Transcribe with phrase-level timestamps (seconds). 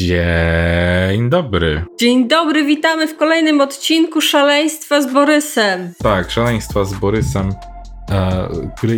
[0.00, 1.84] Dzień dobry.
[1.98, 5.92] Dzień dobry, witamy w kolejnym odcinku Szaleństwa z Borysem.
[6.02, 7.54] Tak, Szaleństwa z Borysem.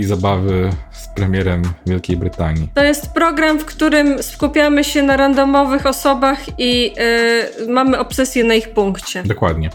[0.00, 2.68] I zabawy z premierem Wielkiej Brytanii.
[2.74, 6.92] To jest program, w którym skupiamy się na randomowych osobach i
[7.59, 9.22] yy, mamy obsesję na ich punkcie.
[9.22, 9.70] Dokładnie.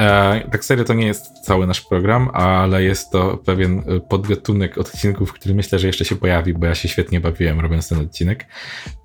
[0.00, 5.32] E, tak serio to nie jest cały nasz program, ale jest to pewien podgatunek odcinków,
[5.32, 8.46] który myślę, że jeszcze się pojawi, bo ja się świetnie bawiłem robiąc ten odcinek.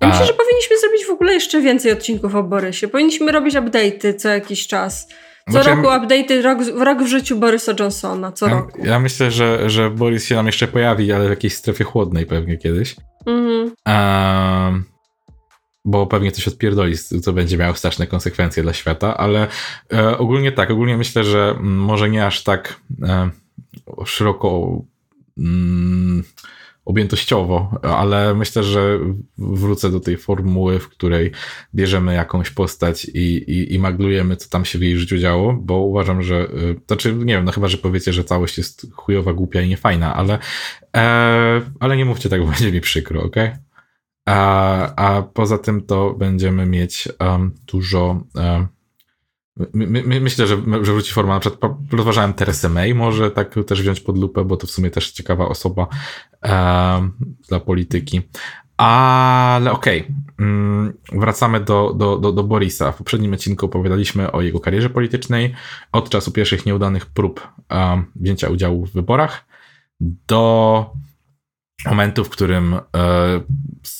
[0.00, 2.88] Ja myślę, że powinniśmy zrobić w ogóle jeszcze więcej odcinków o Borysie.
[2.88, 5.08] Powinniśmy robić update'y co jakiś czas.
[5.46, 8.82] Co znaczy, roku update'y, rok, rok w życiu Borysa Johnsona, co ja, roku.
[8.84, 12.56] Ja myślę, że, że Boris się nam jeszcze pojawi, ale w jakiejś strefie chłodnej pewnie
[12.56, 12.96] kiedyś.
[13.26, 13.74] Mhm.
[13.86, 14.84] Um,
[15.84, 19.48] bo pewnie coś odpierdoli, co będzie miało straszne konsekwencje dla świata, ale
[19.92, 23.30] e, ogólnie tak, ogólnie myślę, że może nie aż tak e,
[24.04, 24.80] szeroko
[25.38, 26.24] mm,
[26.86, 28.98] objętościowo, ale myślę, że
[29.38, 31.32] wrócę do tej formuły, w której
[31.74, 35.78] bierzemy jakąś postać i, i, i maglujemy, co tam się w jej życiu działo, bo
[35.78, 39.62] uważam, że, y, znaczy nie wiem, no chyba, że powiecie, że całość jest chujowa, głupia
[39.62, 40.38] i niefajna, ale,
[40.96, 43.36] e, ale nie mówcie tak, bo będzie mi przykro, ok?
[44.28, 48.66] A, a poza tym to będziemy mieć um, dużo um,
[49.56, 51.34] My, my, myślę, że, że wróci forma.
[51.34, 54.90] Na przykład rozważałem Teresę May, może tak też wziąć pod lupę, bo to w sumie
[54.90, 55.86] też ciekawa osoba
[56.44, 57.10] e,
[57.48, 58.22] dla polityki.
[58.76, 60.14] Ale okej, okay.
[60.38, 62.92] Mm, wracamy do, do, do, do Borisa.
[62.92, 65.54] W poprzednim odcinku opowiadaliśmy o jego karierze politycznej,
[65.92, 69.46] od czasu pierwszych nieudanych prób e, wzięcia udziału w wyborach
[70.00, 70.90] do
[71.86, 72.80] momentu, w którym e,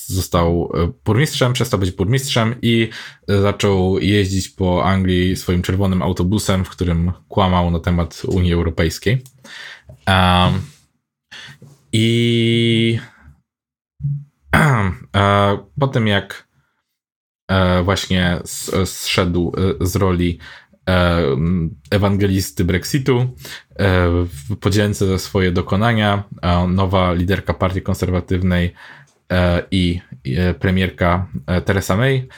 [0.06, 2.90] został e, burmistrzem, przestał być burmistrzem i
[3.28, 9.22] e, zaczął jeździć po Anglii swoim czerwonym autobusem, w którym kłamał na temat Unii Europejskiej.
[11.92, 12.98] I
[15.80, 16.48] po tym jak
[17.84, 18.40] właśnie
[18.84, 20.38] zszedł z roli
[21.90, 23.36] ewangelisty Brexitu.
[24.48, 26.22] W podzielce za swoje dokonania
[26.68, 28.74] nowa liderka partii konserwatywnej
[29.32, 32.28] e, i e, premierka e, Theresa May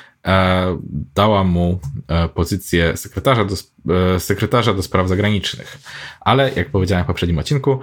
[1.14, 1.80] dała mu
[2.34, 3.54] pozycję sekretarza do,
[4.20, 5.78] sekretarza do spraw zagranicznych.
[6.20, 7.80] Ale jak powiedziałem w poprzednim odcinku,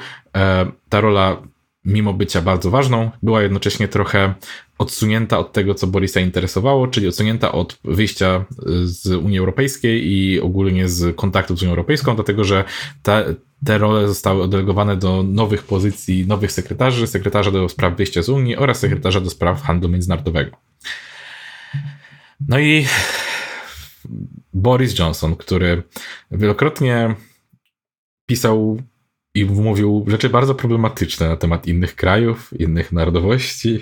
[0.89, 1.41] ta rola
[1.85, 4.33] mimo bycia bardzo ważną, była jednocześnie trochę
[4.77, 8.45] odsunięta od tego, co Borisa interesowało, czyli odsunięta od wyjścia
[8.83, 12.63] z Unii Europejskiej i ogólnie z kontaktów z Unią Europejską, dlatego że
[13.03, 13.35] te,
[13.65, 18.55] te role zostały oddelegowane do nowych pozycji, nowych sekretarzy, sekretarza do spraw wyjścia z Unii
[18.55, 20.57] oraz sekretarza do spraw handlu międzynarodowego.
[22.47, 22.85] No i
[24.53, 25.83] Boris Johnson, który
[26.31, 27.15] wielokrotnie
[28.25, 28.81] pisał
[29.35, 33.81] i mówił rzeczy bardzo problematyczne na temat innych krajów, innych narodowości.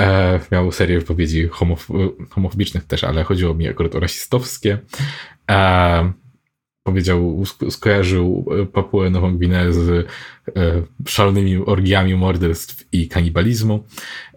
[0.00, 1.88] E, miał serię wypowiedzi homof
[2.30, 4.78] homofobicznych też, ale chodziło mi akurat o rasistowskie.
[5.50, 6.12] E,
[6.82, 10.02] powiedział, skojarzył Papuę Nową Gwinę z e,
[11.06, 13.84] szalonymi orgiami morderstw i kanibalizmu.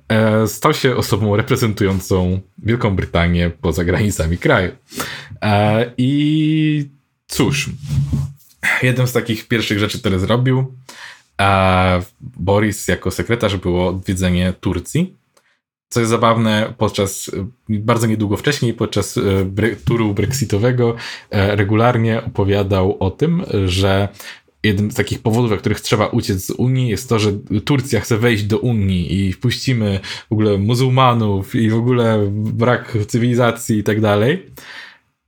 [0.09, 4.71] E, stał się osobą reprezentującą Wielką Brytanię poza granicami kraju.
[5.41, 6.89] E, I
[7.27, 7.69] cóż,
[8.83, 10.75] jedną z takich pierwszych rzeczy, które zrobił
[12.21, 15.15] Boris jako sekretarz było odwiedzenie Turcji.
[15.89, 17.31] Co jest zabawne, podczas
[17.69, 20.95] bardzo niedługo wcześniej, podczas e, bre, turu brexitowego,
[21.29, 24.09] e, regularnie opowiadał o tym, że
[24.63, 27.31] jednym z takich powodów, dla których trzeba uciec z Unii, jest to, że
[27.65, 29.99] Turcja chce wejść do Unii i wpuścimy
[30.29, 34.45] w ogóle muzułmanów i w ogóle brak cywilizacji i tak dalej.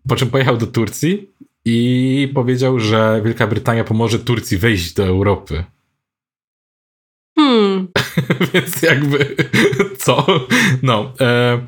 [0.08, 1.31] Po czym pojechał do Turcji
[1.66, 5.64] i powiedział, że Wielka Brytania pomoże Turcji wejść do Europy.
[7.36, 7.88] Hmm.
[8.54, 9.36] Więc jakby
[9.98, 10.26] co?
[10.84, 11.14] No.
[11.20, 11.62] E,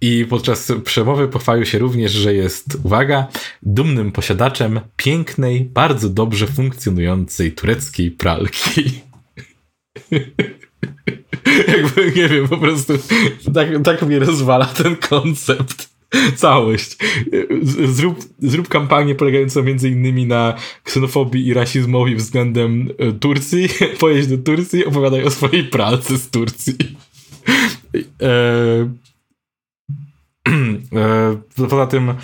[0.00, 3.26] I podczas przemowy pochwalił się również, że jest, uwaga,
[3.62, 9.00] dumnym posiadaczem pięknej, bardzo dobrze funkcjonującej tureckiej pralki.
[11.68, 12.92] jakby, nie wiem, po prostu
[13.54, 15.93] tak, tak mnie rozwala ten koncept
[16.36, 16.96] całość.
[17.84, 20.54] Zrób, zrób kampanię polegającą między innymi na
[20.84, 23.68] ksenofobii i rasizmowi względem e, Turcji.
[24.00, 26.74] Pojedź do Turcji, opowiadaj o swojej pracy z Turcji.
[28.22, 28.30] E,
[31.58, 32.14] e, poza tym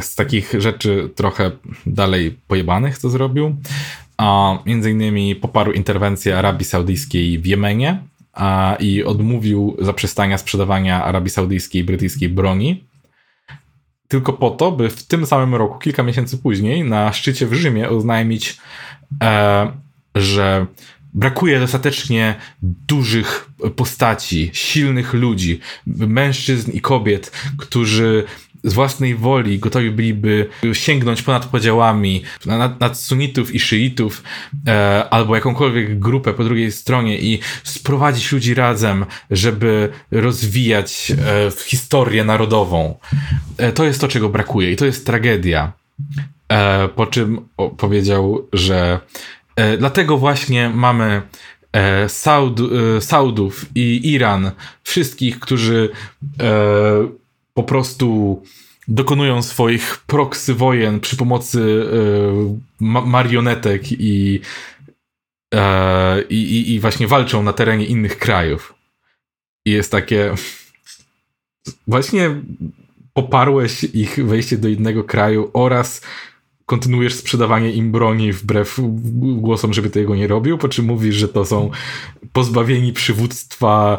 [0.00, 1.50] z takich rzeczy trochę
[1.86, 3.56] dalej pojebanych, co zrobił.
[4.16, 8.02] A między innymi poparł interwencję Arabii Saudyjskiej w Jemenie,
[8.38, 12.88] a, i odmówił zaprzestania sprzedawania Arabii Saudyjskiej i brytyjskiej broni.
[14.08, 17.88] Tylko po to, by w tym samym roku, kilka miesięcy później, na szczycie w Rzymie
[17.88, 18.58] oznajmić,
[19.22, 19.72] e,
[20.14, 20.66] że
[21.14, 28.24] brakuje dostatecznie dużych postaci, silnych ludzi, mężczyzn i kobiet, którzy
[28.64, 34.22] z własnej woli gotowi byliby sięgnąć ponad podziałami nad, nad sunitów i szyitów
[34.66, 42.24] e, albo jakąkolwiek grupę po drugiej stronie i sprowadzić ludzi razem, żeby rozwijać e, historię
[42.24, 42.98] narodową.
[43.56, 45.72] E, to jest to, czego brakuje i to jest tragedia.
[46.52, 49.00] E, po czym powiedział, że
[49.56, 51.22] e, dlatego właśnie mamy
[51.72, 52.60] e, Saud,
[53.00, 54.50] Saudów i Iran,
[54.82, 55.90] wszystkich, którzy
[57.58, 58.42] po prostu
[58.88, 61.84] dokonują swoich proksy wojen przy pomocy
[62.80, 64.40] ma marionetek i,
[66.30, 68.74] i, i właśnie walczą na terenie innych krajów.
[69.66, 70.34] I jest takie.
[71.86, 72.40] Właśnie
[73.12, 76.00] poparłeś ich wejście do innego kraju oraz
[76.66, 78.80] kontynuujesz sprzedawanie im broni wbrew
[79.36, 81.70] głosom, żeby tego nie robił, po czym mówisz, że to są
[82.32, 83.98] pozbawieni przywództwa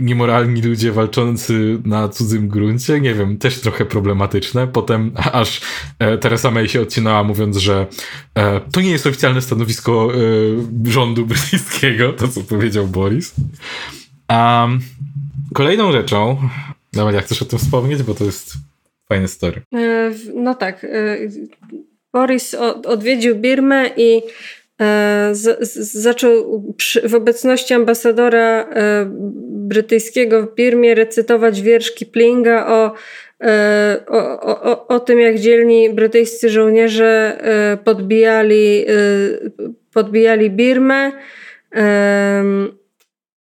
[0.00, 4.66] niemoralni ludzie walczący na cudzym gruncie, nie wiem, też trochę problematyczne.
[4.66, 5.60] Potem aż
[5.98, 7.86] e, Teresa May się odcinała mówiąc, że
[8.34, 13.34] e, to nie jest oficjalne stanowisko e, rządu brytyjskiego, to co powiedział Boris.
[14.30, 14.80] Um,
[15.54, 16.36] kolejną rzeczą,
[16.92, 18.54] nawet jak chcesz o tym wspomnieć, bo to jest
[19.08, 19.62] fajny story.
[20.34, 20.86] No tak.
[22.12, 22.54] Boris
[22.84, 24.22] odwiedził Birmę i
[25.32, 28.68] z, z, zaczął przy, w obecności ambasadora
[29.48, 32.92] brytyjskiego w Birmie recytować wiersz Kiplinga o,
[34.06, 37.38] o, o, o tym, jak dzielni brytyjscy żołnierze
[37.84, 38.84] podbijali,
[39.92, 41.12] podbijali Birmę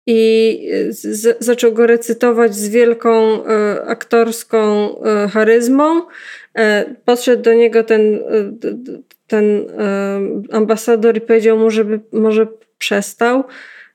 [0.06, 6.02] i z, zaczął go recytować z wielką e, aktorską e, charyzmą.
[6.54, 8.20] E, podszedł do niego ten, e,
[9.34, 12.46] ten e, ambasador i powiedział mu, żeby może
[12.78, 13.44] przestał.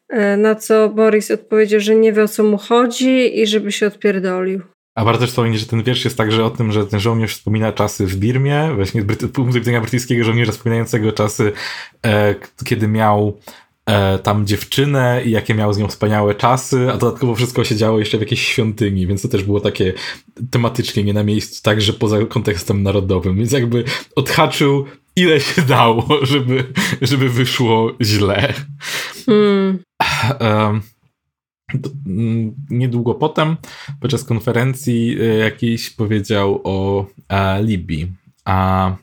[0.09, 3.88] E, na co Boris odpowiedział, że nie wie o co mu chodzi i żeby się
[3.88, 4.62] odpierdolił.
[4.95, 8.06] A warto też że ten wiersz jest także o tym, że ten żołnierz wspomina czasy
[8.06, 11.51] w Birmie, właśnie z punktu widzenia brytyjskiego żołnierza wspominającego czasy,
[12.65, 13.38] kiedy miał
[13.85, 18.00] e, tam dziewczynę i jakie miał z nią wspaniałe czasy, a dodatkowo wszystko się działo
[18.00, 19.94] jeszcze w jakiejś świątyni, więc to też było takie
[20.51, 23.83] tematycznie nie na miejscu, także poza kontekstem narodowym, więc jakby
[24.15, 24.85] odhaczył
[25.15, 28.53] ile się dało, żeby, żeby wyszło źle.
[29.25, 29.79] Hmm.
[30.39, 30.81] Um,
[32.69, 33.57] niedługo potem,
[34.00, 38.11] podczas konferencji e, jakiejś powiedział o e, Libii.
[38.45, 38.95] A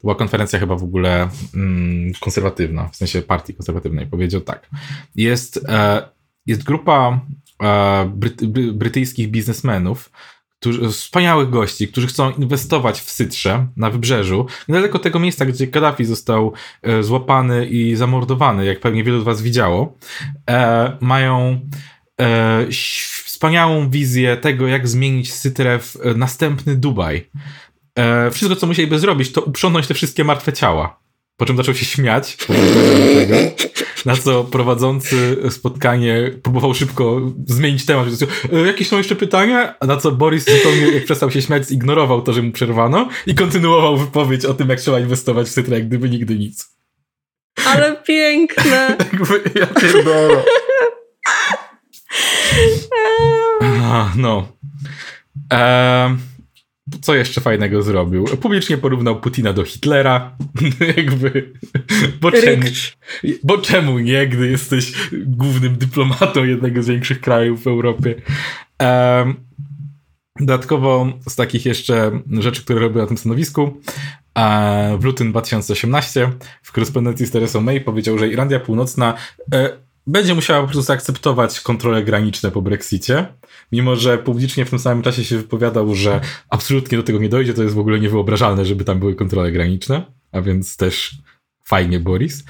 [0.00, 4.06] była konferencja chyba w ogóle mm, konserwatywna, w sensie partii konserwatywnej.
[4.06, 4.70] Powiedział tak.
[5.14, 6.08] Jest, e,
[6.46, 7.20] jest grupa
[7.62, 10.10] e, bryty, brytyjskich biznesmenów,
[10.60, 16.04] którzy, wspaniałych gości, którzy chcą inwestować w Sytrze na wybrzeżu, niedaleko tego miejsca, gdzie Kaddafi
[16.04, 16.52] został
[16.82, 19.98] e, złapany i zamordowany, jak pewnie wielu z Was widziało.
[20.50, 21.60] E, mają
[22.20, 22.66] e,
[23.24, 27.30] wspaniałą wizję tego, jak zmienić Sytrę w e, następny Dubaj.
[27.98, 31.07] E, wszystko, co musieliby zrobić, to uprzątnąć te wszystkie martwe ciała.
[31.38, 32.36] Po czym zaczął się śmiać.
[34.06, 38.06] Na co prowadzący spotkanie próbował szybko zmienić temat.
[38.52, 39.74] E, jakieś są jeszcze pytania?
[39.80, 43.34] A na co Boris zupełnie, jak przestał się śmiać, zignorował to, że mu przerwano i
[43.34, 46.76] kontynuował wypowiedź o tym, jak trzeba inwestować w Cytrę, jak gdyby nigdy nic.
[47.66, 48.96] Ale piękne.
[49.60, 50.42] ja pierdolę.
[54.16, 54.48] no.
[55.52, 56.18] Um,
[57.00, 58.24] co jeszcze fajnego zrobił?
[58.24, 60.36] Publicznie porównał Putina do Hitlera.
[60.96, 61.52] Jakby.
[62.20, 62.62] Bo czemu,
[63.42, 68.14] bo czemu nie, gdy jesteś głównym dyplomatą jednego z większych krajów w Europie?
[68.80, 69.34] Um,
[70.40, 73.80] dodatkowo z takich jeszcze rzeczy, które robił na tym stanowisku,
[74.98, 76.30] w lutym 2018
[76.62, 79.14] w korespondencji z Teresą May powiedział, że Irlandia Północna
[79.54, 83.26] e, będzie musiała po prostu zaakceptować kontrole graniczne po Brexicie
[83.72, 87.54] mimo że publicznie w tym samym czasie się wypowiadał, że absolutnie do tego nie dojdzie,
[87.54, 91.18] to jest w ogóle niewyobrażalne, żeby tam były kontrole graniczne, a więc też
[91.64, 92.44] fajnie Boris.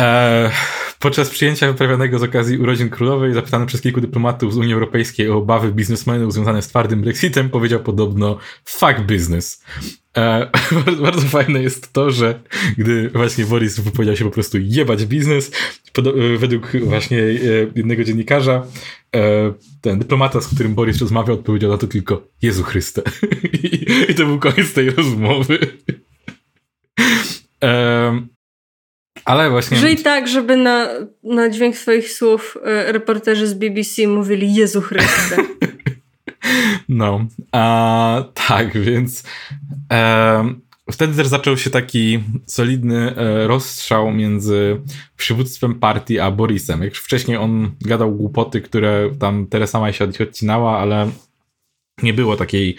[0.00, 0.50] E,
[0.98, 5.36] podczas przyjęcia wyprawionego z okazji urodzin królowej, zapytany przez kilku dyplomatów z Unii Europejskiej o
[5.36, 9.64] obawy biznesmenów związane z twardym Brexitem, powiedział podobno fuck business.
[10.16, 10.50] E,
[11.02, 12.40] bardzo fajne jest to, że
[12.78, 15.50] gdy właśnie Boris wypowiedział się po prostu jebać biznes,
[15.98, 17.18] e, według właśnie
[17.74, 18.66] jednego dziennikarza,
[19.80, 23.02] ten dyplomata, z którym Boris rozmawiał, odpowiedział na to tylko Jezu Chryste.
[24.10, 25.58] I, to był koniec tej rozmowy.
[29.24, 29.76] Ale właśnie.
[29.76, 30.88] Żyj tak, żeby na,
[31.22, 35.36] na dźwięk swoich słów e, reporterzy z BBC mówili Jezu Chryste.
[36.88, 39.22] No, a, tak, więc.
[40.90, 44.80] wtedy też zaczął się taki solidny e, rozstrzał między
[45.16, 46.82] przywództwem partii a Borisem.
[46.82, 51.10] Jak wcześniej on gadał głupoty, które tam Teresa May się od nich odcinała, ale
[52.02, 52.76] nie było takiej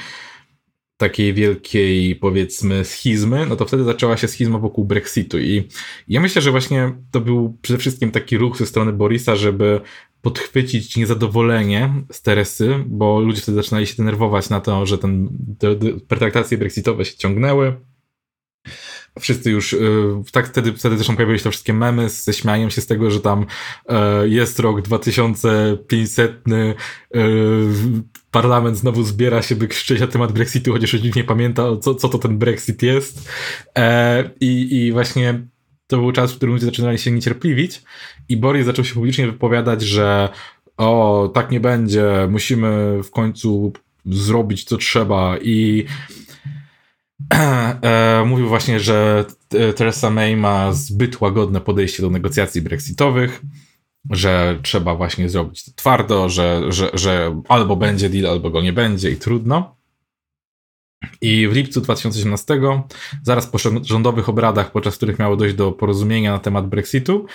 [0.97, 5.39] takiej wielkiej, powiedzmy, schizmy, no to wtedy zaczęła się schizma wokół Brexitu.
[5.39, 5.67] I
[6.07, 9.81] ja myślę, że właśnie to był przede wszystkim taki ruch ze strony Borisa, żeby
[10.21, 15.75] podchwycić niezadowolenie z Teresy, bo ludzie wtedy zaczynali się denerwować na to, że ten, te,
[15.75, 17.75] te pertraktacje brexitowe się ciągnęły.
[19.19, 19.79] Wszyscy już, y,
[20.31, 23.21] tak wtedy, wtedy zresztą pojawiły się te wszystkie memy ze śmianiem się z tego, że
[23.21, 23.45] tam
[23.89, 26.43] e, jest rok 2500,
[28.36, 31.96] parlament znowu zbiera się, by krzyczeć na temat Brexitu, chociaż już nikt nie pamięta, co,
[31.96, 33.30] co to ten Brexit jest.
[33.77, 35.48] E, i, I właśnie
[35.88, 37.82] to był czas, w którym ludzie zaczynali się niecierpliwić
[38.30, 40.30] i Boris zaczął się publicznie wypowiadać, że
[40.77, 43.74] o, tak nie będzie, musimy w końcu
[44.06, 45.86] zrobić co trzeba i
[47.34, 49.25] e, mówił właśnie, że
[49.75, 53.42] Theresa May ma zbyt łagodne podejście do negocjacji brexitowych,
[54.09, 58.74] że trzeba właśnie zrobić to twardo, że, że, że albo będzie deal, albo go nie
[58.74, 59.75] będzie i trudno.
[61.21, 62.59] I w lipcu 2018,
[63.24, 67.25] zaraz po rządowych obradach, podczas których miało dojść do porozumienia na temat Brexitu,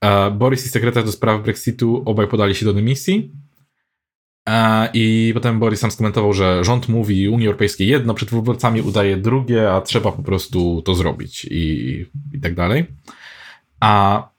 [0.00, 3.32] e, Boris i sekretarz do spraw Brexitu obaj podali się do dymisji.
[4.48, 9.16] E, I potem Boris sam skomentował, że rząd mówi Unii Europejskiej jedno, przed wyborcami udaje
[9.16, 12.86] drugie, a trzeba po prostu to zrobić i, i tak dalej.
[13.80, 14.31] A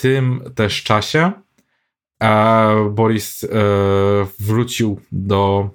[0.00, 1.32] tym też czasie
[2.22, 3.48] e, Boris e,
[4.38, 5.70] wrócił do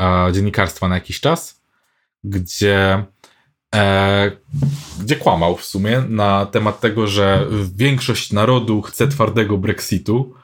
[0.00, 1.62] e, dziennikarstwa na jakiś czas,
[2.24, 3.04] gdzie,
[5.00, 10.34] gdzie kłamał w sumie na temat tego, że większość narodu chce twardego Brexitu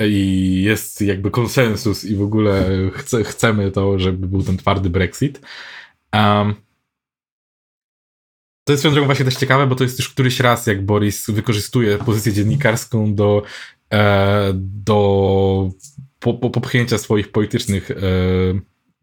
[0.00, 5.40] i jest jakby konsensus i w ogóle chce, chcemy to, żeby był ten twardy Brexit.
[6.14, 6.54] Um,
[8.64, 11.30] to jest swoją drogą właśnie też ciekawe, bo to jest już któryś raz, jak Boris
[11.30, 13.42] wykorzystuje pozycję dziennikarską do,
[13.92, 15.70] e, do
[16.52, 17.94] popchnięcia swoich politycznych e,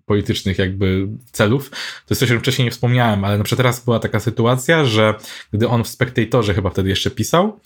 [0.10, 1.70] politycznych jakby celów.
[1.70, 4.86] To jest coś, o czym wcześniej nie wspomniałem, ale na przykład teraz była taka sytuacja,
[4.86, 5.14] że
[5.54, 7.60] gdy on w Spectatorze chyba wtedy jeszcze pisał,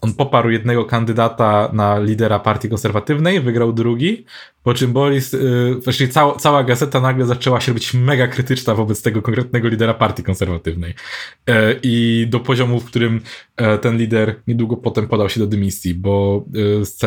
[0.00, 4.24] on poparł jednego kandydata na lidera partii konserwatywnej, wygrał drugi,
[4.62, 9.02] po czym Boris, yy, właściwie cała, cała gazeta nagle zaczęła się robić mega krytyczna wobec
[9.02, 10.94] tego konkretnego lidera partii konserwatywnej.
[11.48, 13.20] E, I do poziomu, w którym
[13.56, 16.44] e, ten lider niedługo potem podał się do dymisji, bo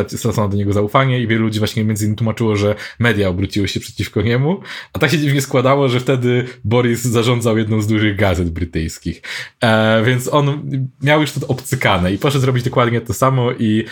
[0.04, 3.68] e, stracono do niego zaufanie i wielu ludzi właśnie między innymi tłumaczyło, że media obróciły
[3.68, 4.60] się przeciwko niemu,
[4.92, 9.22] a tak się dziwnie składało, że wtedy Boris zarządzał jedną z dużych gazet brytyjskich.
[10.04, 10.70] Więc on
[11.02, 13.84] miał już to obcykane i poszedł zrobić dokładnie to samo i,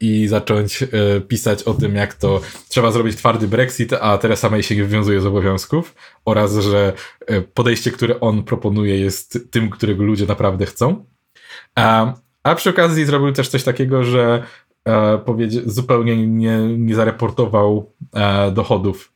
[0.00, 0.84] i zacząć
[1.28, 5.20] pisać o tym, jak to trzeba zrobić twardy Brexit, a Teresa May się nie wywiązuje
[5.20, 6.92] z obowiązków oraz, że
[7.26, 11.04] e, podejście, które on proponuje jest tym, którego ludzie naprawdę chcą.
[11.74, 14.42] A, a przy okazji zrobił też coś takiego, że
[14.88, 15.24] e,
[15.66, 19.12] zupełnie nie, nie zareportował e, dochodów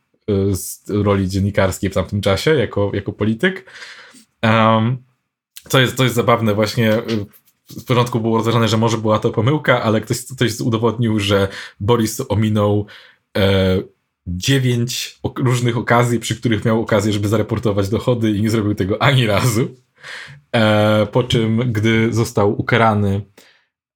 [0.53, 3.71] z roli dziennikarskiej w tamtym czasie jako, jako polityk.
[4.43, 4.97] Um,
[5.69, 7.03] co jest, zabawne, właśnie
[7.71, 11.49] w porządku było rozważane, że może była to pomyłka, ale ktoś, ktoś udowodnił, że
[11.81, 12.87] Boris ominął
[14.27, 19.27] dziewięć różnych okazji, przy których miał okazję, żeby zareportować dochody i nie zrobił tego ani
[19.27, 19.69] razu.
[20.55, 23.21] E, po czym, gdy został ukarany,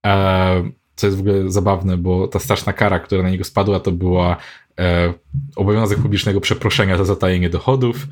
[0.07, 3.93] e, co jest w ogóle zabawne, bo ta straszna kara, która na niego spadła, to
[3.93, 4.37] była
[4.79, 5.15] e,
[5.57, 8.07] obowiązek publicznego przeproszenia za zatajenie dochodów,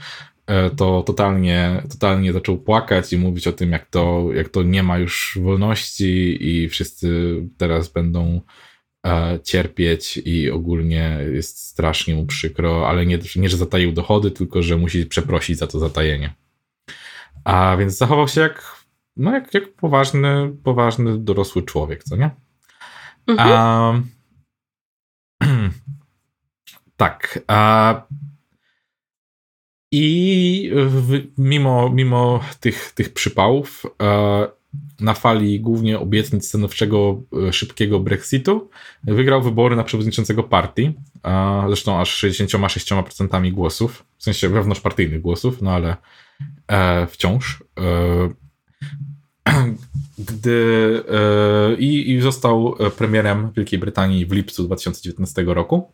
[0.47, 4.83] e, to totalnie, totalnie zaczął płakać i mówić o tym, jak to, jak to nie
[4.83, 8.41] ma już wolności i wszyscy teraz będą E,
[9.43, 14.77] cierpieć i ogólnie jest strasznie mu przykro, ale nie, nie, że zataił dochody, tylko że
[14.77, 16.35] musi przeprosić za to zatajenie.
[17.45, 18.85] A więc zachował się jak,
[19.17, 22.31] no jak, jak poważny, poważny dorosły człowiek, co nie?
[23.27, 23.51] Mhm.
[23.53, 23.95] A,
[26.97, 27.39] tak.
[27.47, 28.03] A,
[29.93, 34.47] I w, mimo, mimo tych, tych przypałów, e,
[35.01, 38.71] na fali głównie obietnic stanowczego, e, szybkiego Brexitu,
[39.05, 40.93] wygrał wybory na przewodniczącego partii,
[41.67, 45.97] zresztą aż 66% głosów, w sensie wewnątrzpartyjnych głosów, no ale
[46.69, 47.65] e, wciąż.
[47.79, 48.29] E,
[50.29, 55.93] gdy e, i, i został premierem Wielkiej Brytanii w lipcu 2019 roku.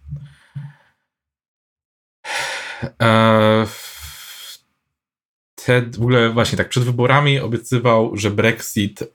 [3.02, 3.66] E,
[5.70, 9.06] Ted w ogóle właśnie tak przed wyborami obiecywał, że Brexit y,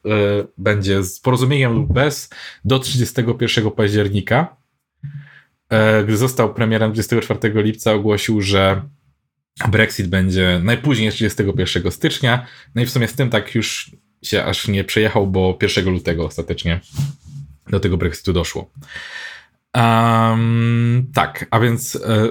[0.58, 2.30] będzie z porozumieniem lub bez
[2.66, 4.58] do 31 października.
[5.04, 8.82] Y, gdy został premierem 24 lipca, ogłosił, że
[9.72, 12.46] Brexit będzie najpóźniej 31 stycznia.
[12.76, 13.92] No i w sumie z tym tak już
[14.24, 16.80] się aż nie przejechał, bo 1 lutego ostatecznie
[17.70, 18.72] do tego Brexitu doszło.
[19.76, 22.30] Um, tak, a więc e,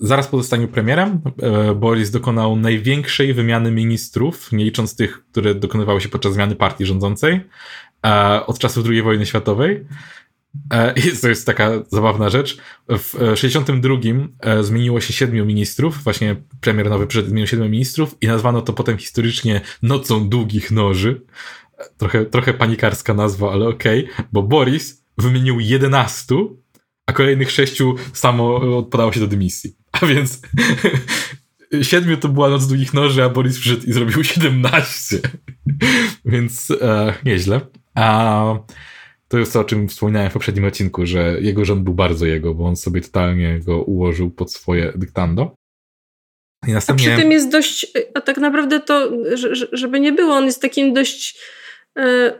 [0.00, 6.00] zaraz po zostaniu premierem e, Boris dokonał największej wymiany ministrów, nie licząc tych, które dokonywały
[6.00, 7.40] się podczas zmiany partii rządzącej
[8.06, 9.86] e, od czasów II wojny światowej.
[10.72, 12.58] E, I to jest taka zabawna rzecz.
[12.88, 13.96] W 62
[14.40, 18.72] e, zmieniło się siedmiu ministrów, właśnie premier nowy przyszedł, zmienił siedmiu ministrów i nazwano to
[18.72, 21.22] potem historycznie Nocą Długich Noży.
[21.96, 26.34] Trochę, trochę panikarska nazwa, ale okej, okay, bo Boris wymienił 11,
[27.06, 29.76] a kolejnych sześciu samo odpadało się do dymisji.
[29.92, 30.40] A więc
[31.82, 35.18] siedmiu to była Noc Długich Noży, a Boris przyszedł i zrobił 17.
[36.24, 37.60] więc e, nieźle.
[37.94, 38.58] A
[39.28, 42.54] to jest to, o czym wspominałem w poprzednim odcinku, że jego rząd był bardzo jego,
[42.54, 45.54] bo on sobie totalnie go ułożył pod swoje dyktando.
[46.66, 47.06] I następnie...
[47.06, 49.10] A przy tym jest dość, a tak naprawdę to,
[49.72, 51.38] żeby nie było, on jest takim dość
[51.98, 52.38] e,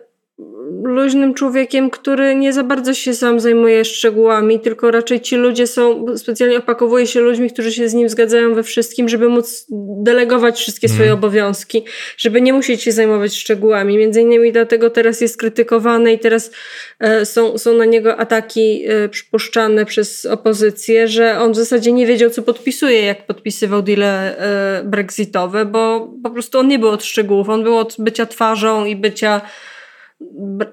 [0.85, 6.07] luźnym człowiekiem, który nie za bardzo się sam zajmuje szczegółami, tylko raczej ci ludzie są,
[6.17, 9.67] specjalnie opakowuje się ludźmi, którzy się z nim zgadzają we wszystkim, żeby móc
[10.03, 11.19] delegować wszystkie swoje mm.
[11.19, 11.85] obowiązki,
[12.17, 13.99] żeby nie musieć się zajmować szczegółami.
[13.99, 16.51] Między innymi dlatego teraz jest krytykowany i teraz
[17.01, 22.07] e, są, są na niego ataki e, przypuszczane przez opozycję, że on w zasadzie nie
[22.07, 27.05] wiedział, co podpisuje, jak podpisywał deale e, brexitowe, bo po prostu on nie był od
[27.05, 29.41] szczegółów, on był od bycia twarzą i bycia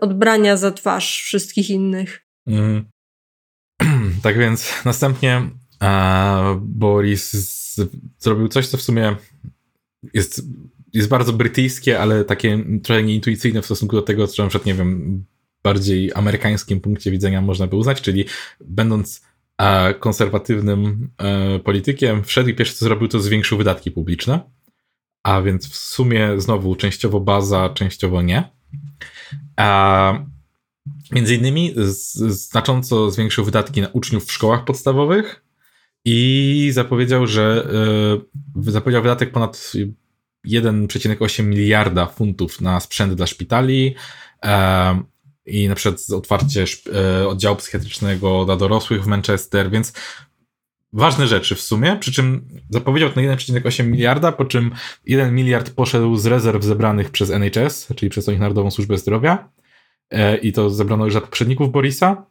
[0.01, 2.25] odbrania za twarz wszystkich innych.
[2.47, 2.85] Mm.
[4.23, 5.49] Tak więc następnie
[5.83, 7.81] e, Boris z,
[8.19, 9.15] zrobił coś, co w sumie
[10.13, 10.43] jest,
[10.93, 14.73] jest bardzo brytyjskie, ale takie trochę nieintuicyjne w stosunku do tego, co na przykład, nie
[14.73, 15.23] wiem,
[15.63, 18.25] bardziej amerykańskim punkcie widzenia można by uznać, czyli
[18.65, 19.25] będąc
[19.57, 24.39] e, konserwatywnym e, politykiem, wszedł i pierwsze co zrobił, to zwiększył wydatki publiczne,
[25.23, 28.60] a więc w sumie znowu częściowo baza, częściowo nie.
[29.55, 30.13] A
[31.11, 31.73] między innymi
[32.27, 35.45] znacząco zwiększył wydatki na uczniów w szkołach podstawowych
[36.05, 37.67] i zapowiedział, że
[38.55, 39.71] yy, zapowiedział wydatek ponad
[40.47, 43.95] 1,8 miliarda funtów na sprzęt dla szpitali
[44.43, 44.49] yy,
[45.45, 46.65] i na przykład otwarcie
[47.19, 49.93] yy, oddziału psychiatrycznego dla dorosłych w Manchester, więc
[50.93, 54.71] ważne rzeczy w sumie, przy czym zapowiedział to na 1,8 miliarda, po czym
[55.05, 59.49] 1 miliard poszedł z rezerw zebranych przez NHS, czyli przez Narodową Służbę Zdrowia
[60.09, 62.25] e, i to zebrano już za poprzedników Borisa.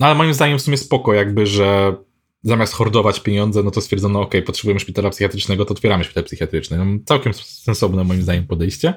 [0.00, 1.96] No ale moim zdaniem w sumie spoko jakby, że
[2.42, 6.78] zamiast hordować pieniądze, no to stwierdzono, ok, potrzebujemy szpitala psychiatrycznego, to otwieramy szpital psychiatryczny.
[6.78, 8.94] No, całkiem sensowne moim zdaniem podejście.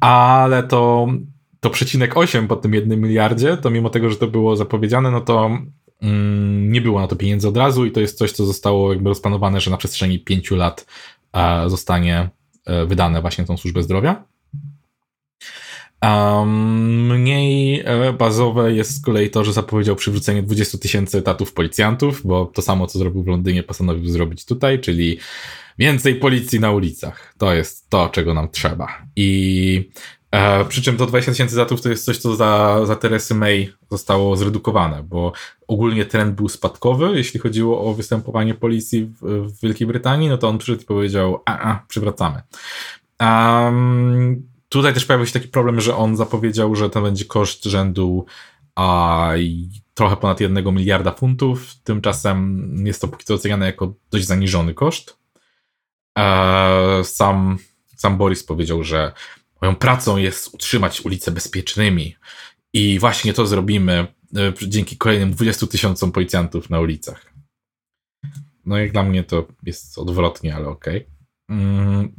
[0.00, 1.08] Ale to,
[1.60, 5.20] to przecinek 8 po tym jednym miliardzie, to mimo tego, że to było zapowiedziane, no
[5.20, 5.58] to
[6.60, 9.60] nie było na to pieniędzy od razu i to jest coś, co zostało jakby rozplanowane,
[9.60, 10.86] że na przestrzeni pięciu lat
[11.32, 12.28] e, zostanie
[12.66, 14.24] e, wydane właśnie tą służbę zdrowia.
[16.46, 22.46] Mniej e, bazowe jest z kolei to, że zapowiedział przywrócenie 20 tysięcy etatów policjantów, bo
[22.46, 25.18] to samo, co zrobił w Londynie, postanowił zrobić tutaj, czyli
[25.78, 27.34] więcej policji na ulicach.
[27.38, 29.02] To jest to, czego nam trzeba.
[29.16, 29.90] I
[30.34, 33.72] E, przy czym to 20 tysięcy zatów to jest coś, co za, za Teresy May
[33.90, 35.32] zostało zredukowane, bo
[35.68, 40.48] ogólnie trend był spadkowy, jeśli chodziło o występowanie policji w, w Wielkiej Brytanii, no to
[40.48, 42.42] on przyszedł i powiedział, a, a przywracamy.
[43.20, 48.26] Um, tutaj też pojawił się taki problem, że on zapowiedział, że to będzie koszt rzędu
[48.74, 49.30] a,
[49.94, 55.16] trochę ponad jednego miliarda funtów, tymczasem jest to póki co oceniane jako dość zaniżony koszt.
[56.18, 57.58] E, sam,
[57.96, 59.12] sam Boris powiedział, że
[59.64, 62.16] Moją pracą jest utrzymać ulice bezpiecznymi.
[62.72, 67.32] I właśnie to zrobimy e, dzięki kolejnym 20 tysiącom policjantów na ulicach.
[68.66, 70.96] No jak dla mnie to jest odwrotnie, ale okej.
[70.96, 71.58] Okay.
[71.58, 72.12] Mm.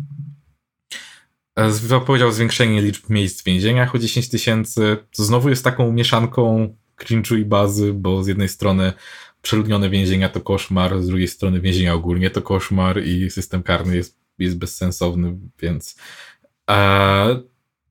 [1.69, 4.97] Zapowiedział zwiększenie liczb miejsc w więzieniach o 10 tysięcy.
[5.17, 8.93] To znowu jest taką mieszanką cringe'u i bazy, bo z jednej strony
[9.41, 14.17] przeludnione więzienia to koszmar, z drugiej strony więzienia ogólnie to koszmar i system karny jest,
[14.39, 16.34] jest bezsensowny, więc E,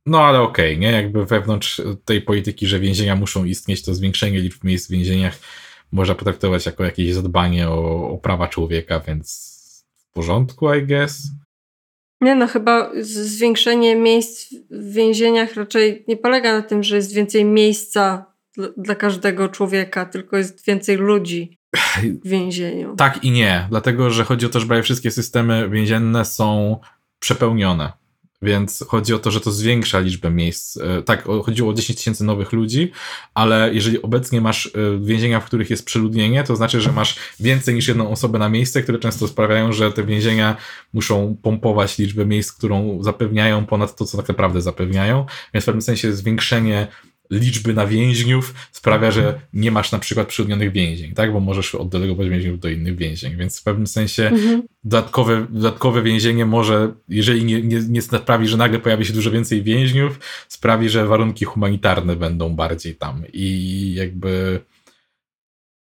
[0.06, 0.92] no ale okej, okay, nie?
[0.92, 5.38] Jakby wewnątrz tej polityki, że więzienia muszą istnieć, to zwiększenie liczb miejsc w więzieniach
[5.92, 9.54] można potraktować jako jakieś zadbanie o, o prawa człowieka, więc
[9.96, 11.22] w porządku, I guess.
[12.20, 17.44] Nie no, chyba zwiększenie miejsc w więzieniach raczej nie polega na tym, że jest więcej
[17.44, 21.58] miejsca dla, dla każdego człowieka, tylko jest więcej ludzi
[22.24, 22.96] w więzieniu.
[22.96, 26.78] Tak i nie, dlatego że chodzi o to, że prawie wszystkie systemy więzienne są
[27.18, 27.92] przepełnione
[28.44, 30.76] Więc chodzi o to, że to zwiększa liczbę miejsc.
[30.76, 32.92] E, tak, chodziło o 10 tysięcy nowych ludzi,
[33.34, 37.74] ale jeżeli obecnie masz e, więzienia, w których jest przeludnienie, to znaczy, że masz więcej
[37.74, 40.56] niż jedną osobę na miejsce, które często sprawiają, że te więzienia
[40.92, 45.26] muszą pompować liczbę miejsc, którą zapewniają ponad to, co tak naprawdę zapewniają.
[45.54, 46.86] Więc w pewnym sensie zwiększenie
[47.38, 51.32] liczby na więźniów sprawia, że nie masz na przykład przyrodnionych więzień, tak?
[51.32, 54.62] Bo możesz oddelegować więźniów do innych więzień, więc w pewnym sensie mhm.
[54.84, 59.62] dodatkowe, dodatkowe więzienie może, jeżeli nie, nie, nie sprawi, że nagle pojawi się dużo więcej
[59.62, 64.60] więźniów, sprawi, że warunki humanitarne będą bardziej tam i jakby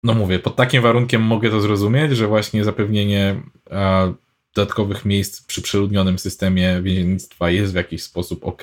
[0.05, 4.09] no mówię, pod takim warunkiem mogę to zrozumieć, że właśnie zapewnienie a,
[4.55, 8.63] dodatkowych miejsc przy przeludnionym systemie więziennictwa jest w jakiś sposób ok,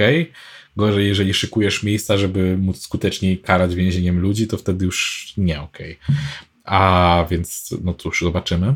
[0.77, 5.97] Gorzej, jeżeli szykujesz miejsca, żeby móc skuteczniej karać więzieniem ludzi, to wtedy już nie okej.
[6.03, 6.15] Okay.
[6.63, 8.75] A więc, no cóż, zobaczymy.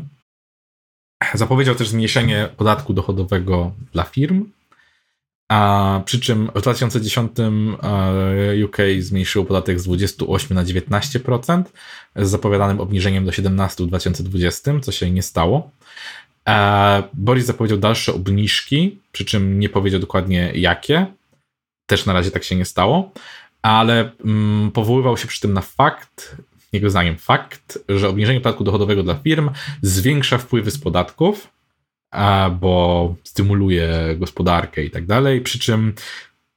[1.34, 4.50] Zapowiedział też zmniejszenie podatku dochodowego dla firm,
[5.48, 7.32] a przy czym w 2010
[8.64, 11.62] UK zmniejszyło podatek z 28 na 19%,
[12.16, 15.70] z zapowiadanym obniżeniem do 17 w 2020, co się nie stało.
[17.14, 21.06] Boris zapowiedział dalsze obniżki, przy czym nie powiedział dokładnie jakie.
[21.86, 23.12] Też na razie tak się nie stało,
[23.62, 26.36] ale mm, powoływał się przy tym na fakt,
[26.72, 29.50] jego zdaniem fakt, że obniżenie podatku dochodowego dla firm
[29.82, 31.48] zwiększa wpływy z podatków,
[32.60, 35.40] bo stymuluje gospodarkę i tak dalej.
[35.40, 35.94] Przy czym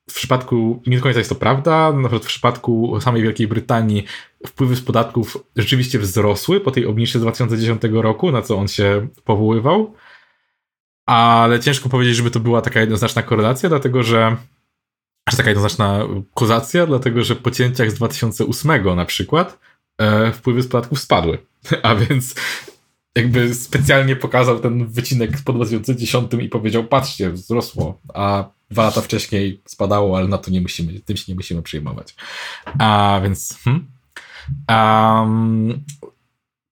[0.10, 4.06] w przypadku, nie do końca jest to prawda, na przykład w przypadku samej Wielkiej Brytanii
[4.48, 9.08] wpływy z podatków rzeczywiście wzrosły po tej obniżce z 2010 roku, na co on się
[9.24, 9.94] powoływał.
[11.06, 14.38] Ale ciężko powiedzieć, żeby to była taka jednoznaczna korelacja, dlatego że
[15.30, 16.00] aż taka jednoznaczna
[16.34, 19.60] kozacja, dlatego że po cięciach z 2008 na przykład
[19.98, 21.38] e, wpływy z podatków spadły.
[21.84, 22.36] A więc
[23.16, 29.62] jakby specjalnie pokazał ten wycinek po 2010 i powiedział, patrzcie, wzrosło, a dwa lata wcześniej
[29.66, 32.16] spadało, ale na to nie musimy, tym się nie musimy przejmować.
[32.80, 33.58] A więc...
[33.64, 33.88] Hmm.
[34.70, 35.84] Um,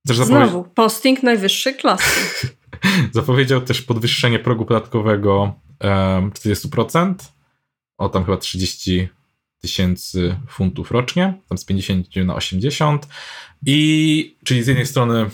[0.05, 2.47] Znowu, posting najwyższej klasy.
[3.11, 7.13] zapowiedział też podwyższenie progu podatkowego um, 40%,
[7.97, 9.09] o tam chyba 30
[9.61, 13.07] tysięcy funtów rocznie, tam z 50 na 80
[13.65, 15.29] i czyli z jednej strony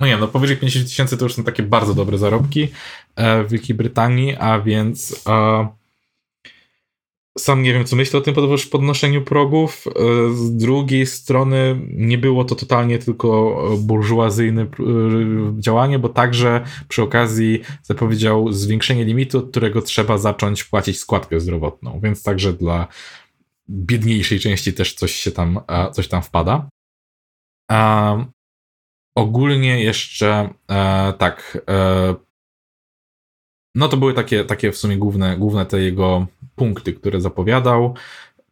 [0.00, 2.68] no nie wiem, no powyżej 50 tysięcy to już są takie bardzo dobre zarobki
[3.16, 5.66] e, w Wielkiej Brytanii, a więc a,
[7.38, 8.34] sam nie wiem, co myślę o tym
[8.70, 9.84] podnoszeniu progów.
[9.86, 9.90] E,
[10.34, 14.66] z drugiej strony nie było to totalnie tylko burżuazyjne
[15.58, 22.00] działanie, bo także przy okazji zapowiedział zwiększenie limitu, od którego trzeba zacząć płacić składkę zdrowotną,
[22.02, 22.86] więc także dla
[23.70, 25.60] biedniejszej części też coś się tam,
[25.92, 26.68] coś tam wpada.
[29.14, 32.14] Ogólnie jeszcze e, tak, e,
[33.74, 37.94] no to były takie, takie w sumie główne, główne te jego punkty, które zapowiadał.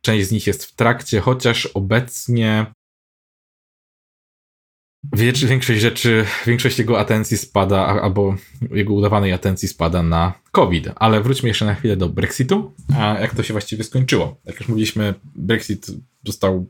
[0.01, 2.67] Część z nich jest w trakcie, chociaż obecnie
[5.47, 8.37] większość rzeczy, większość jego atencji spada, albo
[8.71, 10.89] jego udawanej atencji spada na COVID.
[10.97, 12.75] Ale wróćmy jeszcze na chwilę do Brexitu.
[12.99, 14.41] A jak to się właściwie skończyło?
[14.45, 15.87] Jak już mówiliśmy, Brexit
[16.25, 16.67] został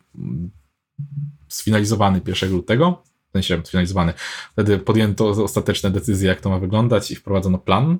[1.48, 4.12] sfinalizowany 1 lutego w sensie sfinalizowany.
[4.52, 7.98] Wtedy podjęto ostateczne decyzje, jak to ma wyglądać i wprowadzono plan.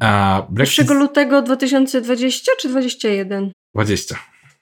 [0.00, 0.78] A Brexit...
[0.78, 3.52] 1 lutego 2020 czy 2021?
[3.74, 4.18] 20.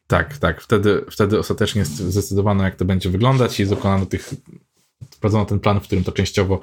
[0.06, 0.60] Tak, tak.
[0.60, 4.34] Wtedy, wtedy ostatecznie zdecydowano, jak to będzie wyglądać i dokonano tych,
[5.10, 6.60] wprowadzono ten plan, w którym to częściowo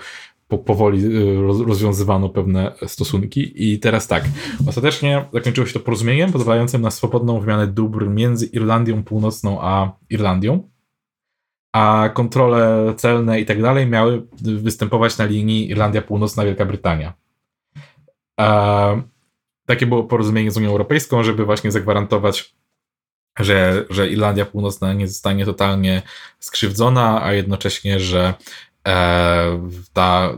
[0.48, 3.72] po, powoli y, rozwiązywano pewne stosunki.
[3.72, 4.24] I teraz tak,
[4.68, 10.70] ostatecznie zakończyło się to porozumieniem pozwalającym na swobodną wymianę dóbr między Irlandią Północną a Irlandią
[11.74, 17.14] a kontrole celne i tak dalej miały występować na linii Irlandia Północna, Wielka Brytania.
[19.66, 22.56] takie było porozumienie z Unią Europejską, żeby właśnie zagwarantować,
[23.40, 26.02] że, że Irlandia Północna nie zostanie totalnie
[26.40, 28.34] skrzywdzona, a jednocześnie, że
[28.88, 30.38] e, ta,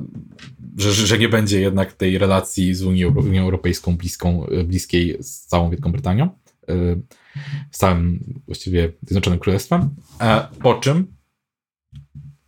[0.78, 5.70] że, że nie będzie jednak tej relacji z Unią, Unią Europejską bliską, bliskiej z całą
[5.70, 6.30] Wielką Brytanią,
[6.70, 6.74] e,
[7.72, 9.89] z całym właściwie Zjednoczonym Królestwem.
[10.22, 11.18] E, po czym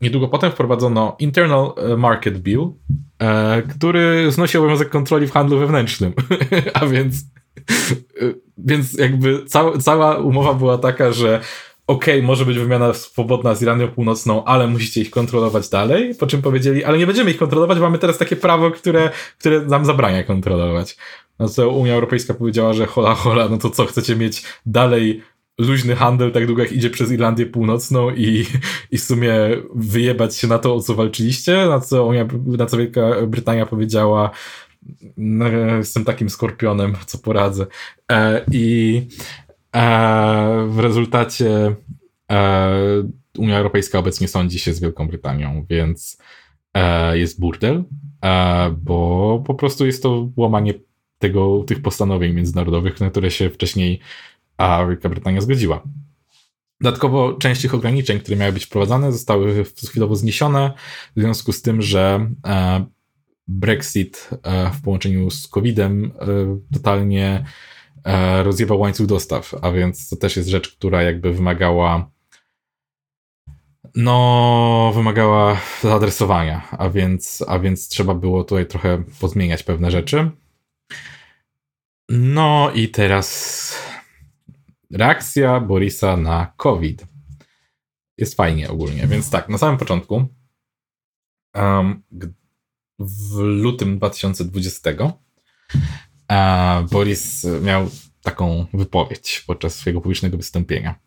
[0.02, 2.68] Niedługo potem wprowadzono Internal e, Market Bill,
[3.20, 6.14] e, który znosi obowiązek kontroli w handlu wewnętrznym.
[6.74, 7.16] A więc,
[8.22, 8.26] e,
[8.58, 11.42] więc jakby cała, cała umowa była taka, że
[11.88, 16.16] ok, może być wymiana swobodna z Iranią Północną, ale musicie ich kontrolować dalej.
[16.16, 19.10] Po czym powiedzieli, ale nie będziemy ich kontrolować, mamy teraz takie prawo, które,
[19.40, 20.98] które nam zabrania kontrolować.
[21.40, 25.22] No co Unia Europejska powiedziała, że hola hola, no to co, chcecie mieć dalej
[25.62, 28.46] luźny handel tak długo jak idzie przez Irlandię Północną i,
[28.92, 29.34] i w sumie
[29.76, 32.10] wyjebać się na to, o co walczyliście, na co,
[32.46, 34.32] na co Wielka Brytania powiedziała
[35.18, 35.48] no,
[35.78, 37.66] jestem takim skorpionem, co poradzę.
[38.12, 39.02] E, I
[39.76, 41.76] e, w rezultacie
[42.32, 43.04] e,
[43.38, 46.18] Unia Europejska obecnie sądzi się z Wielką Brytanią, więc
[46.74, 47.84] e, jest burdel,
[48.24, 50.74] e, bo po prostu jest to łamanie
[51.20, 54.00] tego, tych postanowień międzynarodowych, na które się wcześniej
[54.62, 55.84] a Wielka Brytania zgodziła.
[56.82, 60.74] Dodatkowo część tych ograniczeń, które miały być wprowadzane, zostały chwilowo zniesione
[61.16, 62.86] w związku z tym, że e,
[63.48, 66.28] Brexit e, w połączeniu z COVID-em e,
[66.74, 67.46] totalnie
[68.44, 72.12] rozjebał łańcuch dostaw, a więc to też jest rzecz, która jakby wymagała
[73.96, 80.32] no, wymagała zaadresowania, a więc, a więc trzeba było tutaj trochę pozmieniać pewne rzeczy.
[82.10, 83.91] No i teraz
[84.94, 87.06] reakcja Borisa na COVID.
[88.18, 90.26] Jest fajnie ogólnie, więc tak, na samym początku
[91.56, 92.04] um,
[93.00, 95.12] w lutym 2020 uh,
[96.92, 97.90] Boris miał
[98.22, 101.00] taką wypowiedź podczas swojego publicznego wystąpienia.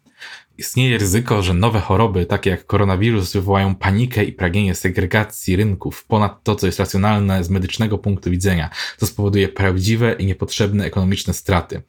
[0.58, 6.42] Istnieje ryzyko, że nowe choroby, takie jak koronawirus, wywołają panikę i pragnienie segregacji rynków ponad
[6.42, 11.82] to, co jest racjonalne z medycznego punktu widzenia, co spowoduje prawdziwe i niepotrzebne ekonomiczne straty.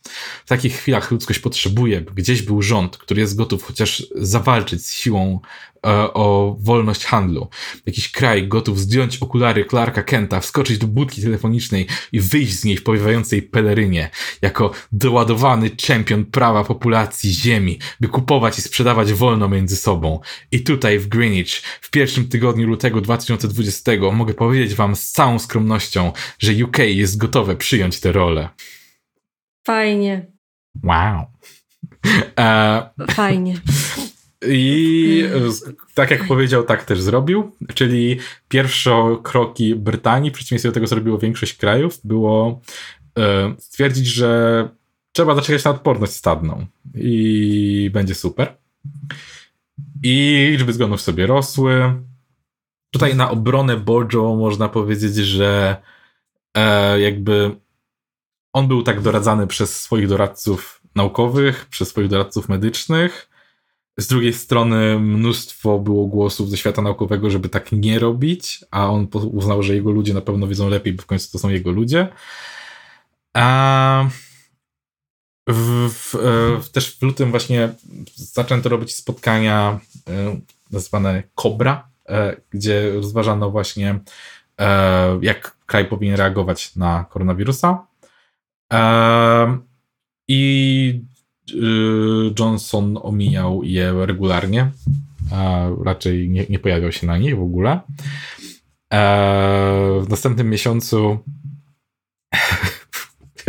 [0.46, 4.94] W takich chwilach ludzkość potrzebuje, by gdzieś był rząd, który jest gotów chociaż zawalczyć z
[4.94, 5.40] siłą
[5.86, 7.48] E, o wolność handlu.
[7.86, 12.78] Jakiś kraj gotów zdjąć okulary Clarka Kenta, wskoczyć do budki telefonicznej i wyjść z niej
[12.78, 14.10] w powiewającej pelerynie,
[14.42, 20.20] jako doładowany czempion prawa populacji Ziemi, by kupować i sprzedawać wolno między sobą.
[20.52, 26.12] I tutaj w Greenwich, w pierwszym tygodniu lutego 2020 mogę powiedzieć wam z całą skromnością,
[26.40, 28.50] że UK jest gotowe przyjąć tę rolę.
[29.64, 30.26] Fajnie.
[30.84, 31.26] Wow.
[32.40, 32.90] E...
[33.12, 33.56] Fajnie.
[34.48, 35.24] I
[35.94, 37.52] tak jak powiedział, tak też zrobił.
[37.74, 42.62] Czyli pierwsze kroki Brytanii, w przeciwieństwie do tego, co robiło większość krajów, było
[43.18, 44.70] e, stwierdzić, że
[45.16, 48.58] trzeba zaczekać na odporność stadną i będzie super.
[50.04, 51.94] I liczby zgonów sobie rosły.
[52.92, 55.78] Tutaj na obronę Bojo można powiedzieć, że
[56.58, 57.56] e, jakby
[58.54, 63.30] on był tak doradzany przez swoich doradców naukowych, przez swoich doradców medycznych
[63.98, 69.08] z drugiej strony mnóstwo było głosów ze świata naukowego, żeby tak nie robić, a on
[69.32, 72.08] uznał, że jego ludzie na pewno wiedzą lepiej, bo w końcu to są jego ludzie.
[73.34, 74.10] A
[75.50, 77.70] w, w, e, w, też w lutym właśnie
[78.16, 79.80] zaczęto robić spotkania
[80.10, 80.40] e,
[80.72, 84.00] nazywane Cobra, e, gdzie rozważano właśnie
[85.22, 87.88] jak kraj powinien reagować na koronawirusa.
[90.28, 91.02] I
[92.40, 94.72] Johnson omijał je regularnie,
[95.86, 97.80] raczej nie, nie pojawiał się na nich w ogóle.
[100.02, 101.20] W następnym miesiącu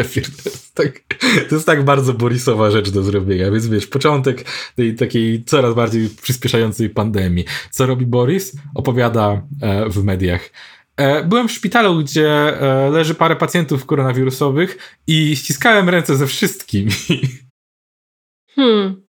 [0.76, 1.00] tak,
[1.48, 6.08] to jest tak bardzo Borisowa rzecz do zrobienia, więc wiesz, początek tej takiej coraz bardziej
[6.22, 7.44] przyspieszającej pandemii.
[7.70, 8.56] Co robi Boris?
[8.74, 10.50] Opowiada e, w mediach.
[10.96, 12.58] E, byłem w szpitalu, gdzie
[12.92, 16.90] leży parę pacjentów koronawirusowych i ściskałem ręce ze wszystkimi.
[18.56, 19.06] Hmm.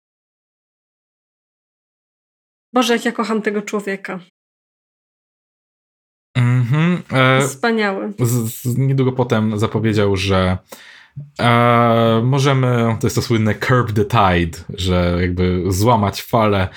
[2.73, 4.19] Boże, jak ja kocham tego człowieka.
[6.37, 7.03] Mhm.
[7.11, 8.13] E, Wspaniały.
[8.19, 10.57] Z, z, niedługo potem zapowiedział, że
[11.39, 16.67] e, możemy, to jest to słynne curb the tide, że jakby złamać falę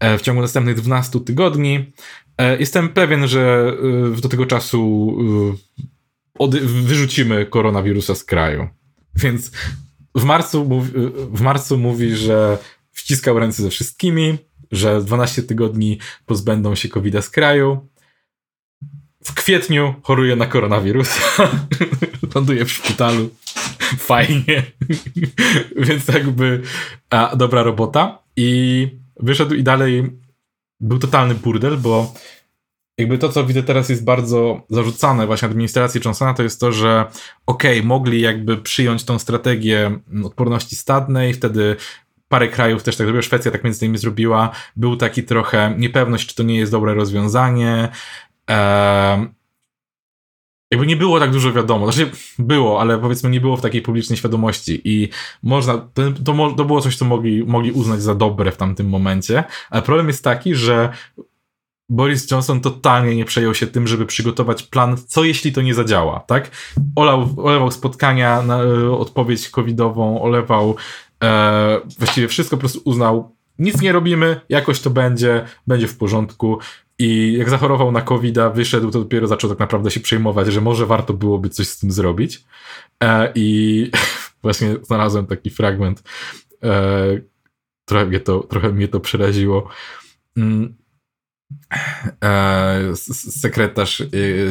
[0.00, 1.92] e, w ciągu następnych 12 tygodni.
[2.38, 3.72] E, jestem pewien, że
[4.16, 5.16] e, do tego czasu
[6.40, 8.68] e, wyrzucimy koronawirusa z kraju.
[9.16, 9.50] Więc
[10.14, 10.92] w marcu, mówi,
[11.32, 12.58] w marcu mówi, że
[12.92, 14.38] wciskał ręce ze wszystkimi,
[14.70, 17.88] że 12 tygodni pozbędą się covid z kraju.
[19.24, 21.48] W kwietniu choruje na koronawirusa.
[22.34, 23.30] Ląduje w szpitalu.
[23.98, 24.62] Fajnie.
[25.76, 26.62] Więc jakby
[27.10, 28.18] a, dobra robota.
[28.36, 28.88] I
[29.20, 30.10] wyszedł i dalej
[30.80, 32.14] był totalny burdel, bo
[32.98, 37.04] jakby to, co widzę teraz jest bardzo zarzucane właśnie administracji Johnsona, to jest to, że
[37.46, 41.76] okej, okay, mogli jakby przyjąć tą strategię odporności stadnej, wtedy
[42.28, 46.34] parę krajów też tak zrobiło, Szwecja tak między innymi zrobiła, był taki trochę niepewność, czy
[46.34, 47.88] to nie jest dobre rozwiązanie.
[48.48, 49.28] Eee,
[50.72, 51.92] jakby nie było tak dużo wiadomo.
[51.92, 55.08] Znaczy było, ale powiedzmy nie było w takiej publicznej świadomości i
[55.42, 59.44] można, to, to, to było coś, co mogli, mogli uznać za dobre w tamtym momencie,
[59.70, 60.92] ale problem jest taki, że
[61.88, 66.20] Boris Johnson totalnie nie przejął się tym, żeby przygotować plan, co jeśli to nie zadziała,
[66.20, 66.50] tak?
[66.96, 70.76] Olał, olewał spotkania na e, odpowiedź covidową, olewał
[71.22, 76.58] e, właściwie wszystko, po prostu uznał, nic nie robimy, jakoś to będzie, będzie w porządku.
[76.98, 80.86] I jak zachorował na covid wyszedł, to dopiero zaczął tak naprawdę się przejmować, że może
[80.86, 82.44] warto byłoby coś z tym zrobić.
[83.02, 83.90] E, I
[84.42, 86.02] właśnie znalazłem taki fragment,
[86.62, 87.20] e,
[87.84, 89.68] trochę mnie to, trochę mnie to przeraziło.
[90.36, 90.74] Mm.
[92.24, 92.96] E,
[93.40, 94.02] sekretarz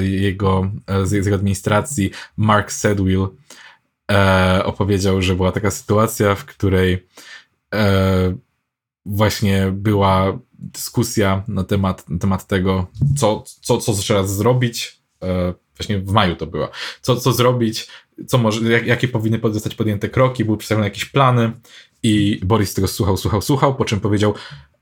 [0.01, 0.71] jego,
[1.03, 3.27] z jego administracji, Mark Sedwill,
[4.63, 7.07] opowiedział, że była taka sytuacja, w której
[9.05, 12.87] właśnie była dyskusja na temat, na temat tego,
[13.17, 15.01] co, co, co trzeba zrobić.
[15.23, 16.69] E, właśnie w maju to była.
[17.01, 17.87] Co, co zrobić,
[18.27, 21.51] co może, jak, jakie powinny zostać podjęte kroki, były przedstawione jakieś plany
[22.03, 24.33] i Boris tego słuchał, słuchał, słuchał, po czym powiedział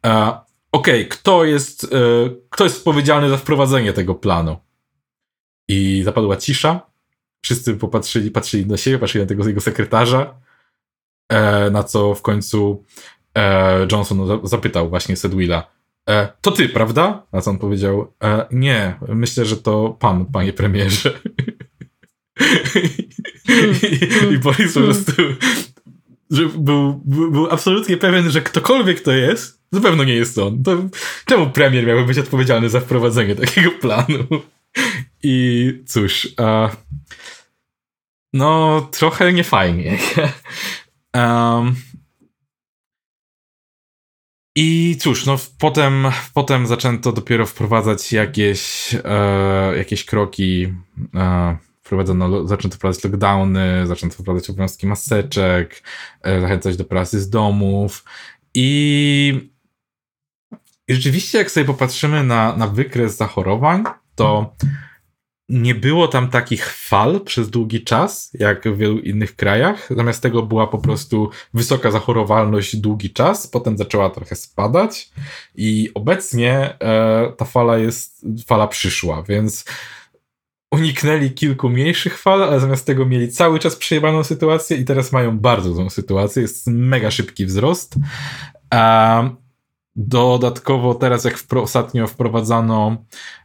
[0.06, 0.40] e,
[0.72, 1.88] okej, okay, kto jest, e,
[2.50, 4.58] kto jest odpowiedzialny za wprowadzenie tego planu?
[5.68, 6.90] I zapadła cisza.
[7.42, 10.40] Wszyscy popatrzyli, patrzyli na siebie, patrzyli na tego jego sekretarza,
[11.30, 12.86] e, na co w końcu
[13.39, 15.67] e, Johnson zapytał właśnie Sedwilla,
[16.10, 17.23] e, to ty, prawda?
[17.32, 21.19] A co on powiedział, e, nie, myślę, że to pan, panie premierze.
[24.32, 25.13] I, Boris po prostu
[26.30, 30.63] że był, był, absolutnie pewien, że ktokolwiek to jest, na pewno nie jest on.
[30.63, 30.78] To
[31.25, 34.28] czemu premier miałby być odpowiedzialny za wprowadzenie takiego planu?
[35.23, 36.69] I cóż, a,
[38.34, 39.97] no trochę niefajnie.
[41.15, 41.75] um,
[44.62, 50.74] I cóż, no potem, potem zaczęto dopiero wprowadzać jakieś, e, jakieś kroki.
[51.15, 55.84] E, wprowadzono, zaczęto wprowadzać lockdowny, zaczęto wprowadzać obowiązki maseczek,
[56.22, 58.04] e, zachęcać do pracy z domów.
[58.54, 59.50] I,
[60.88, 63.84] I rzeczywiście, jak sobie popatrzymy na, na wykres zachorowań,
[64.15, 64.56] to
[65.50, 69.90] nie było tam takich fal przez długi czas, jak w wielu innych krajach.
[69.98, 75.10] Zamiast tego była po prostu wysoka zachorowalność długi czas, potem zaczęła trochę spadać
[75.56, 79.66] i obecnie e, ta fala jest, fala przyszła, więc
[80.72, 85.40] uniknęli kilku mniejszych fal, ale zamiast tego mieli cały czas przejebaną sytuację i teraz mają
[85.40, 86.42] bardzo złą sytuację.
[86.42, 87.96] Jest mega szybki wzrost.
[88.70, 89.24] A
[89.96, 93.38] dodatkowo teraz, jak ostatnio wprowadzano e,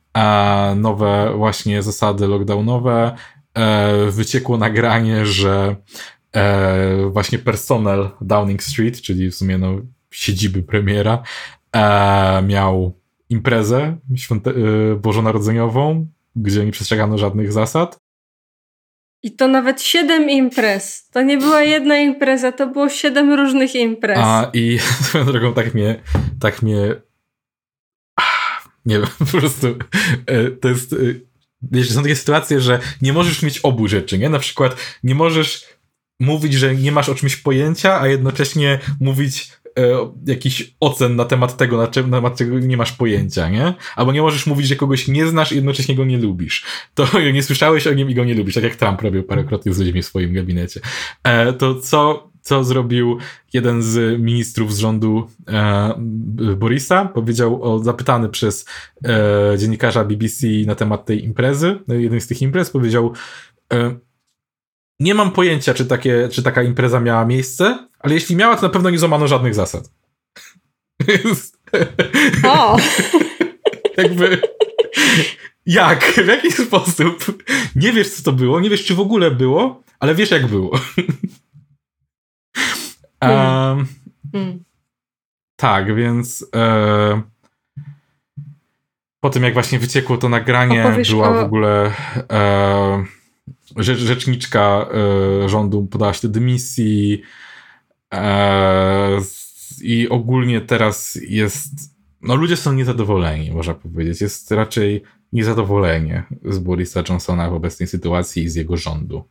[0.77, 3.16] nowe właśnie zasady lockdownowe,
[3.55, 5.77] e, wyciekło nagranie, że
[6.33, 9.77] e, właśnie personel Downing Street, czyli w sumie no,
[10.11, 11.22] siedziby premiera,
[11.72, 12.92] e, miał
[13.29, 13.96] imprezę
[14.96, 17.98] bożonarodzeniową, gdzie nie przestrzegano żadnych zasad.
[19.22, 21.09] I to nawet siedem imprez.
[21.09, 24.18] To nie była jedna impreza, to było siedem różnych imprez.
[24.22, 26.00] A i swoją drogą tak mnie,
[26.40, 26.94] tak mnie
[28.87, 29.66] nie wiem, po prostu
[30.27, 30.92] e, to jest.
[30.92, 34.29] E, są takie sytuacje, że nie możesz mieć obu rzeczy, nie?
[34.29, 35.66] Na przykład nie możesz
[36.20, 41.57] mówić, że nie masz o czymś pojęcia, a jednocześnie mówić e, jakiś ocen na temat
[41.57, 43.75] tego, na, czym, na temat czego nie masz pojęcia, nie?
[43.97, 46.64] Albo nie możesz mówić, że kogoś nie znasz i jednocześnie go nie lubisz.
[46.94, 49.79] To nie słyszałeś o nim i go nie lubisz, tak jak Trump robił parokrotnie z
[49.79, 50.81] ludźmi w swoim gabinecie.
[51.23, 53.18] E, to co co zrobił
[53.52, 55.94] jeden z ministrów z rządu e,
[56.57, 57.04] Borisa.
[57.04, 58.66] Powiedział, o, zapytany przez
[59.04, 63.12] e, dziennikarza BBC na temat tej imprezy, jednej z tych imprez, powiedział
[63.72, 63.94] e,
[65.00, 68.68] nie mam pojęcia, czy, takie, czy taka impreza miała miejsce, ale jeśli miała, to na
[68.68, 69.90] pewno nie złamano żadnych zasad.
[72.44, 72.76] O!
[73.96, 74.40] Jakby...
[75.66, 76.04] Jak?
[76.04, 77.42] W jaki sposób?
[77.76, 80.80] Nie wiesz, co to było, nie wiesz, czy w ogóle było, ale wiesz, jak było.
[83.20, 84.64] Mm.
[85.57, 87.22] Tak, więc e,
[89.20, 91.35] po tym jak właśnie wyciekło to nagranie, Opowiesz była o...
[91.35, 91.92] w ogóle
[92.33, 93.05] e,
[93.77, 94.87] rzecz, rzeczniczka
[95.44, 97.22] e, rządu podała się do dymisji
[98.14, 99.20] e,
[99.83, 104.20] i ogólnie teraz jest no ludzie są niezadowoleni, można powiedzieć.
[104.20, 109.24] Jest raczej niezadowolenie z Borisa Johnsona w obecnej sytuacji i z jego rządu.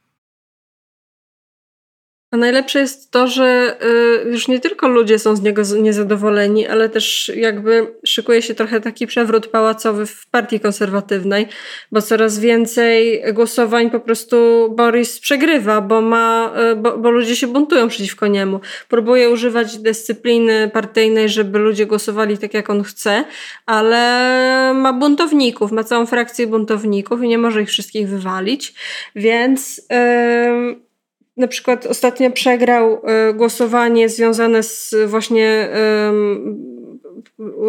[2.34, 3.78] A najlepsze jest to, że
[4.26, 8.82] y, już nie tylko ludzie są z niego niezadowoleni, ale też jakby szykuje się trochę
[8.82, 11.48] taki przewrót pałacowy w partii konserwatywnej,
[11.92, 14.36] bo coraz więcej głosowań po prostu
[14.76, 18.60] Boris przegrywa, bo, ma, y, bo, bo ludzie się buntują przeciwko niemu.
[18.90, 23.26] Próbuje używać dyscypliny partyjnej, żeby ludzie głosowali tak, jak on chce,
[23.66, 28.74] ale ma buntowników, ma całą frakcję buntowników i nie może ich wszystkich wywalić,
[29.16, 29.82] więc.
[29.90, 30.93] Yy,
[31.38, 35.70] na przykład ostatnio przegrał y, głosowanie związane z właśnie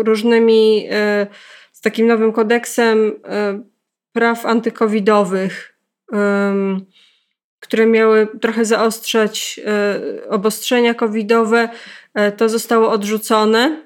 [0.05, 1.27] różnymi, y,
[1.73, 3.13] z takim nowym kodeksem y,
[4.13, 5.75] praw antykowidowych,
[7.61, 9.61] które miały trochę zaostrzać
[10.29, 11.69] obostrzenia covidowe.
[12.37, 13.83] To zostało odrzucone.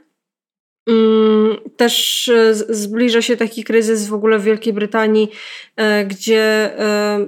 [1.76, 2.30] Też
[2.68, 5.30] zbliża się taki kryzys w ogóle w Wielkiej Brytanii,
[6.06, 6.70] gdzie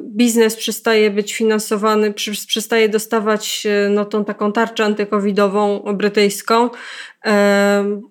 [0.00, 2.14] biznes przestaje być finansowany,
[2.46, 6.70] przestaje dostawać no, tą taką tarczę antykowidową brytyjską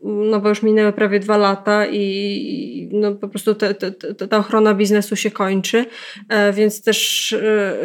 [0.04, 4.38] no bo już minęły prawie dwa lata i no po prostu te, te, te, ta
[4.38, 5.86] ochrona biznesu się kończy,
[6.30, 7.76] e, więc też e,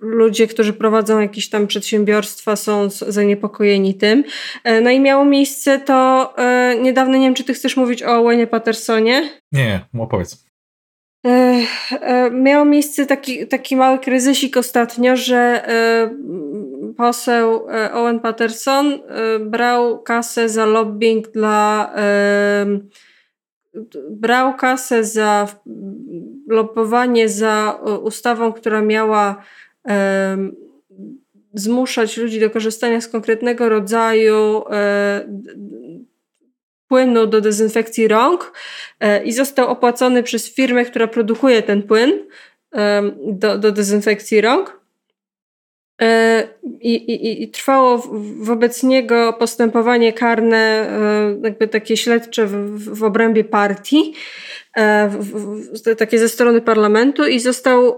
[0.00, 4.24] ludzie, którzy prowadzą jakieś tam przedsiębiorstwa są zaniepokojeni tym.
[4.64, 6.34] E, no i miało miejsce to
[6.82, 9.30] niedawno, nie wiem czy ty chcesz mówić o Wayne Pattersonie?
[9.52, 10.44] Nie, opowiedz.
[12.32, 15.64] Miał miejsce taki, taki mały kryzysik ostatnio, że
[16.96, 21.92] poseł e, Owen Patterson e, brał kasę za lobbying dla
[24.10, 25.48] brał kasę za
[26.48, 29.42] lobowanie za ustawą, która miała
[31.54, 35.28] zmuszać ludzi do korzystania z konkretnego rodzaju e,
[36.90, 38.52] płynu do dezynfekcji rąk
[39.24, 42.12] i został opłacony przez firmę, która produkuje ten płyn
[43.26, 44.80] do, do dezynfekcji rąk.
[46.00, 46.48] E,
[46.80, 48.10] I, i, I, trwało
[48.40, 54.14] wobec niego postępowanie karne, e, jakby takie śledcze w, w obrębie partii,
[54.76, 55.16] e, w,
[55.82, 57.96] w, takie ze strony parlamentu i został,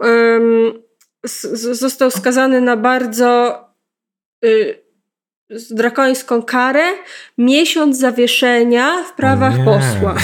[1.73, 3.59] został skazany na bardzo
[4.45, 4.83] y,
[5.71, 6.85] drakońską karę,
[7.39, 10.15] miesiąc zawieszenia w prawach posła.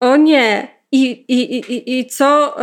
[0.00, 0.78] O nie!
[0.92, 2.56] I, i, i, i co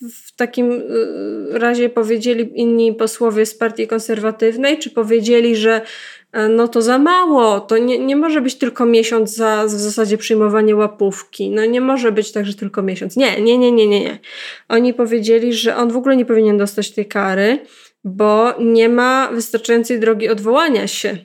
[0.00, 5.80] w takim y, razie powiedzieli inni posłowie z partii konserwatywnej, czy powiedzieli, że
[6.32, 10.18] e, no to za mało, to nie, nie może być tylko miesiąc za w zasadzie
[10.18, 11.50] przyjmowanie łapówki.
[11.50, 13.16] No nie może być tak, że tylko miesiąc.
[13.16, 14.18] Nie, nie, nie, nie, nie, nie.
[14.68, 17.58] Oni powiedzieli, że on w ogóle nie powinien dostać tej kary,
[18.04, 21.16] bo nie ma wystarczającej drogi odwołania się.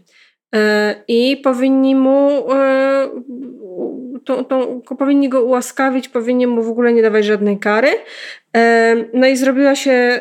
[0.55, 3.09] E, I powinni mu e,
[4.25, 7.89] to, to, powinni go ułaskawić, powinni mu w ogóle nie dawać żadnej kary.
[8.55, 10.19] E, no i zrobiła się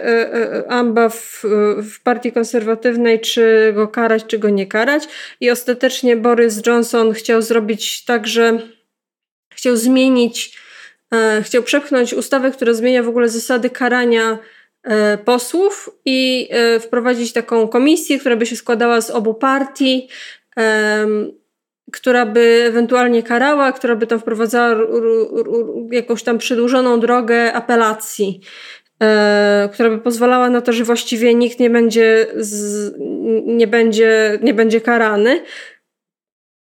[0.69, 1.45] amba w,
[1.83, 5.09] w partii konserwatywnej, czy go karać, czy go nie karać.
[5.41, 8.59] I ostatecznie Boris Johnson chciał zrobić tak, że
[9.55, 10.59] chciał zmienić,
[11.43, 14.39] chciał przepchnąć ustawę, która zmienia w ogóle zasady karania
[15.25, 16.49] posłów i
[16.81, 20.09] wprowadzić taką komisję, która by się składała z obu partii
[21.93, 24.77] która by ewentualnie karała, która by tam wprowadzała
[25.91, 28.41] jakąś tam przedłużoną drogę apelacji,
[29.03, 32.95] e, która by pozwalała na to, że właściwie nikt nie będzie, z,
[33.47, 35.43] nie będzie, nie będzie karany.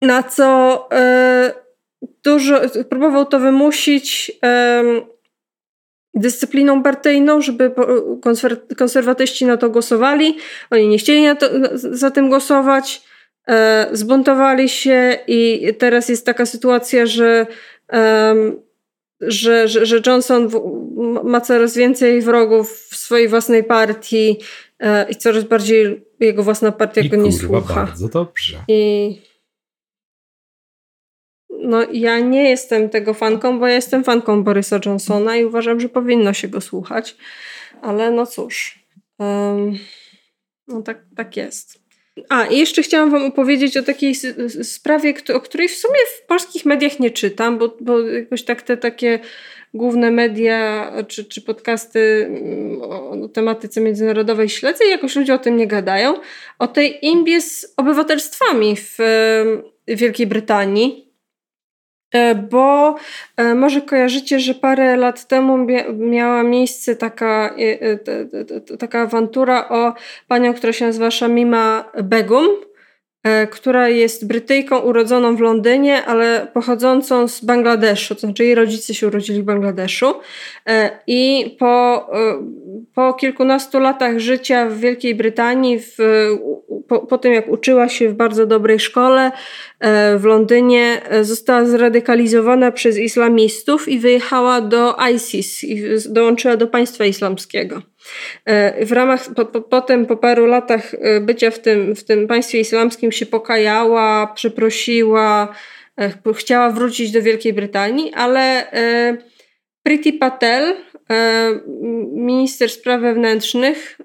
[0.02, 1.52] Na co e,
[2.24, 2.60] dużo,
[2.90, 4.82] próbował to wymusić e,
[6.14, 7.72] dyscypliną partyjną, żeby
[8.76, 10.36] konserwatyści na to głosowali.
[10.70, 13.02] Oni nie chcieli na to, za tym głosować.
[13.48, 17.46] E, zbuntowali się i teraz jest taka sytuacja, że,
[19.20, 20.48] że, że, że Johnson
[21.24, 24.38] ma coraz więcej wrogów w swojej własnej partii
[24.80, 27.74] e, i coraz bardziej jego własna partia I go nie kurwa, słucha.
[27.74, 28.58] bardzo dobrze.
[28.68, 29.31] I
[31.72, 35.88] no ja nie jestem tego fanką, bo ja jestem fanką Borysa Johnsona i uważam, że
[35.88, 37.16] powinno się go słuchać.
[37.82, 38.78] Ale no cóż.
[39.18, 39.78] Um,
[40.68, 41.82] no tak, tak jest.
[42.28, 44.14] A, i jeszcze chciałam Wam opowiedzieć o takiej
[44.62, 48.76] sprawie, o której w sumie w polskich mediach nie czytam, bo, bo jakoś tak te
[48.76, 49.18] takie
[49.74, 55.56] główne media czy, czy podcasty mm, o tematyce międzynarodowej śledzę i jakoś ludzie o tym
[55.56, 56.14] nie gadają.
[56.58, 58.98] O tej imbie z obywatelstwami w
[59.88, 61.11] Wielkiej Brytanii.
[62.12, 62.94] E, bo
[63.36, 65.66] e, może kojarzycie, że parę lat temu
[65.98, 69.94] miała miejsce taka, e, taka awantura o
[70.28, 72.48] panią, która się nazywa Shamima Begum,
[73.50, 79.06] która jest Brytyjką urodzoną w Londynie, ale pochodzącą z Bangladeszu, to znaczy jej rodzice się
[79.06, 80.14] urodzili w Bangladeszu.
[81.06, 82.10] I po,
[82.94, 85.98] po kilkunastu latach życia w Wielkiej Brytanii, w,
[86.92, 89.32] po, po tym jak uczyła się w bardzo dobrej szkole,
[89.82, 96.66] E, w Londynie e, została zradykalizowana przez islamistów i wyjechała do ISIS i dołączyła do
[96.66, 97.82] państwa islamskiego.
[98.44, 102.60] E, w ramach, po, po, potem po paru latach bycia w tym, w tym państwie
[102.60, 105.54] islamskim się pokajała, przeprosiła,
[106.34, 108.66] chciała wrócić do Wielkiej Brytanii, ale
[109.82, 110.76] Priti Patel,
[112.12, 113.98] minister spraw wewnętrznych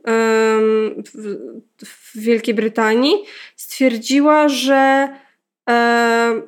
[1.86, 3.16] w Wielkiej Brytanii,
[3.56, 5.10] stwierdziła, że
[5.70, 6.42] e,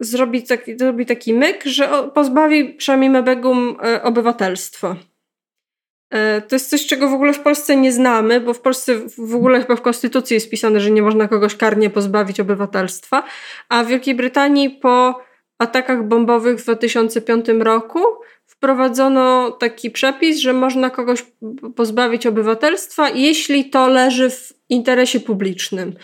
[0.00, 4.96] zrobi, taki, zrobi taki myk, że pozbawi przynajmniej Begum e, obywatelstwa.
[6.10, 9.34] E, to jest coś, czego w ogóle w Polsce nie znamy, bo w Polsce w
[9.34, 13.24] ogóle chyba w Konstytucji jest pisane, że nie można kogoś karnie pozbawić obywatelstwa,
[13.68, 15.25] a w Wielkiej Brytanii po
[15.58, 18.00] atakach bombowych w 2005 roku
[18.46, 21.24] wprowadzono taki przepis, że można kogoś
[21.76, 25.94] pozbawić obywatelstwa, jeśli to leży w interesie publicznym.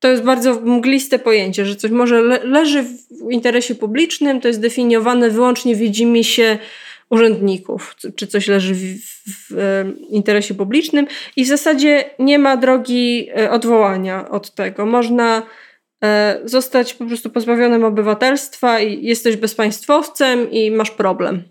[0.00, 4.60] To jest bardzo mgliste pojęcie, że coś może le leży w interesie publicznym, to jest
[4.60, 6.58] definiowane wyłącznie widzimy się
[7.10, 13.28] urzędników, czy coś leży w, w, w, interesie publicznym i w zasadzie nie ma drogi
[13.36, 14.86] e, odwołania od tego.
[14.86, 15.42] Można e,
[16.44, 21.42] zostać po prostu pozbawionym obywatelstwa i jesteś bezpaństwowcem i masz problem.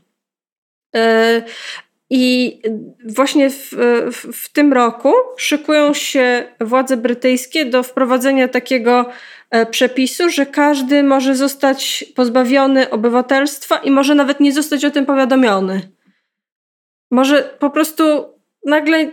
[0.95, 1.41] E,
[2.09, 2.61] I
[3.05, 3.69] właśnie w,
[4.11, 9.05] w, w, tym roku szykują się władze brytyjskie do wprowadzenia takiego
[9.49, 15.05] e, przepisu, że każdy może zostać pozbawiony obywatelstwa i może nawet nie zostać o tym
[15.05, 15.81] powiadomiony.
[17.11, 18.03] Może po prostu
[18.65, 19.11] nagle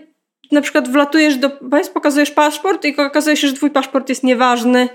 [0.53, 4.89] na przykład wlatujesz do państwa, pokazujesz paszport i okazuje się, że twój paszport jest nieważny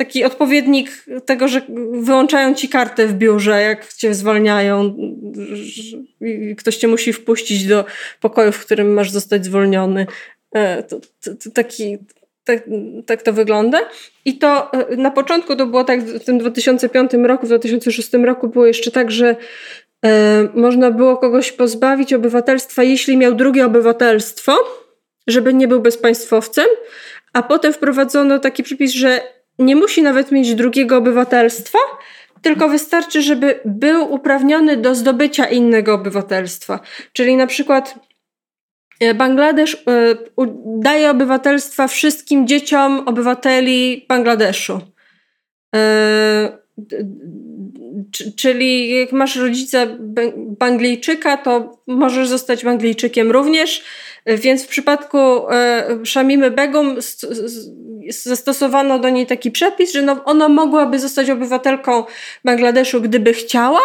[0.00, 4.96] taki odpowiednik tego, że wyłączają ci kartę w biurze, jak cię zwalniają.
[6.58, 7.84] Ktoś cię musi wpuścić do
[8.20, 10.06] pokoju, w którym masz zostać zwolniony.
[10.52, 11.98] E, to, to, to taki,
[12.44, 12.62] tak,
[13.06, 13.78] tak to wygląda.
[14.24, 18.48] I to e, na początku to było tak w tym 2005 roku, w 2006 roku
[18.48, 19.36] było jeszcze tak, że
[20.04, 24.56] e, można było kogoś pozbawić obywatelstwa, jeśli miał drugie obywatelstwo,
[25.26, 26.66] żeby nie był bezpaństwowcem,
[27.32, 31.78] a potem wprowadzono taki przepis, że nie musi nawet mieć drugiego obywatelstwa,
[32.42, 36.80] tylko wystarczy, żeby był uprawniony do zdobycia innego obywatelstwa.
[37.12, 37.94] Czyli na przykład
[39.00, 39.78] e, Bangladesz e,
[40.66, 44.80] daje obywatelstwa wszystkim dzieciom obywateli Bangladeszu.
[45.76, 46.60] E,
[48.36, 49.86] czyli jak masz rodzica
[50.36, 53.84] Banglijczyka, to możesz zostać Banglijczykiem również.
[54.26, 55.18] Więc w przypadku
[56.04, 56.96] Szamimy Begum
[58.12, 62.04] zastosowano do niej taki przepis, że no ona mogłaby zostać obywatelką
[62.44, 63.80] Bangladeszu, gdyby chciała,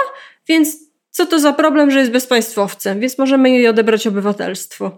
[0.48, 0.78] więc
[1.12, 4.92] co to za problem, że jest bezpaństwowcem, więc możemy jej odebrać obywatelstwo.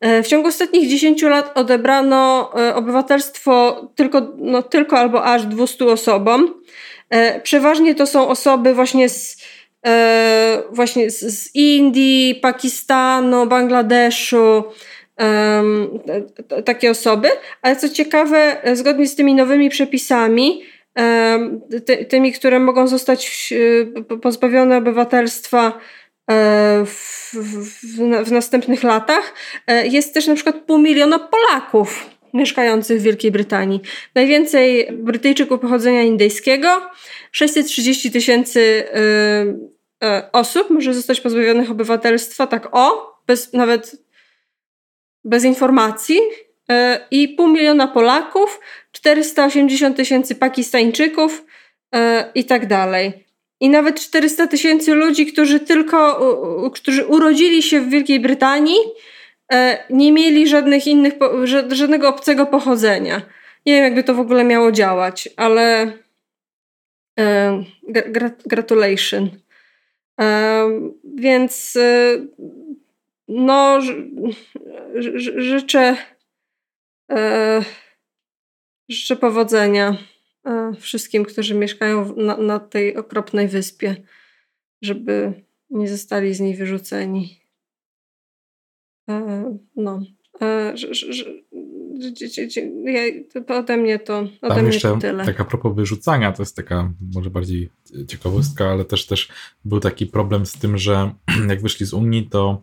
[0.00, 5.86] E, w ciągu ostatnich 10 lat odebrano e, obywatelstwo tylko, no, tylko albo aż 200
[5.86, 6.54] osobom.
[7.10, 9.36] E, przeważnie to są osoby właśnie z,
[10.70, 14.64] właśnie z Indii, Pakistanu, Bangladeszu,
[16.64, 17.28] takie osoby,
[17.62, 20.62] ale co ciekawe, zgodnie z tymi nowymi przepisami,
[21.86, 23.54] ty, tymi, które mogą zostać
[24.22, 25.78] pozbawione obywatelstwa
[26.30, 29.34] e, w, w, w, następnych latach,
[29.66, 33.80] e, jest też na przykład pół miliona Polaków mieszkających w Wielkiej Brytanii.
[34.14, 36.90] Najwięcej Brytyjczyków pochodzenia indyjskiego,
[37.32, 38.84] 630 tysięcy
[40.02, 43.96] e, osób może zostać pozbawionych obywatelstwa, tak o, bez nawet
[45.24, 46.20] bez informacji
[46.70, 48.60] e, i pół miliona Polaków,
[48.92, 51.44] 480 tysięcy Pakistańczyków
[51.94, 53.26] e, i tak dalej.
[53.60, 56.20] I nawet 400 tysięcy ludzi, którzy tylko,
[56.74, 58.78] którzy urodzili się w Wielkiej Brytanii,
[59.52, 61.14] e, nie mieli żadnych innych,
[61.68, 63.22] żadnego obcego pochodzenia.
[63.66, 65.92] Nie wiem, jakby to w ogóle miało działać, ale
[68.46, 69.30] gratulation.
[71.04, 71.78] Więc
[73.30, 73.80] no,
[75.36, 75.96] życzę,
[77.10, 77.64] e,
[78.88, 79.96] życzę powodzenia
[80.46, 83.96] e, wszystkim, którzy mieszkają na, na tej okropnej wyspie,
[84.82, 85.32] żeby
[85.70, 87.40] nie zostali z niej wyrzuceni.
[89.10, 90.00] E, no.
[93.46, 95.24] To ode mnie to, ode Tam mnie jeszcze to tyle.
[95.24, 97.70] Tak a propos wyrzucania, to jest taka może bardziej
[98.08, 99.28] ciekawostka, ale też też
[99.64, 101.14] był taki problem z tym, że
[101.48, 102.62] jak wyszli z Unii, to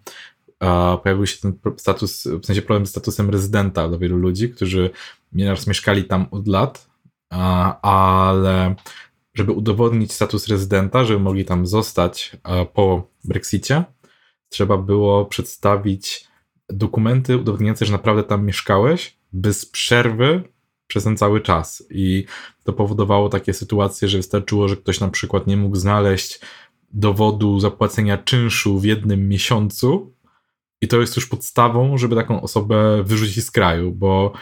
[1.03, 4.89] pojawił się ten status, w sensie problem z statusem rezydenta dla wielu ludzi, którzy
[5.31, 6.89] nieraz mieszkali tam od lat,
[7.81, 8.75] ale
[9.33, 12.37] żeby udowodnić status rezydenta, żeby mogli tam zostać
[12.73, 13.83] po Brexicie,
[14.49, 16.27] trzeba było przedstawić
[16.69, 20.43] dokumenty udowodniające, że naprawdę tam mieszkałeś bez przerwy
[20.87, 21.83] przez ten cały czas.
[21.89, 22.25] I
[22.63, 26.39] to powodowało takie sytuacje, że wystarczyło, że ktoś na przykład nie mógł znaleźć
[26.93, 30.13] dowodu zapłacenia czynszu w jednym miesiącu,
[30.81, 34.33] i to jest już podstawą, żeby taką osobę wyrzucić z kraju, bo,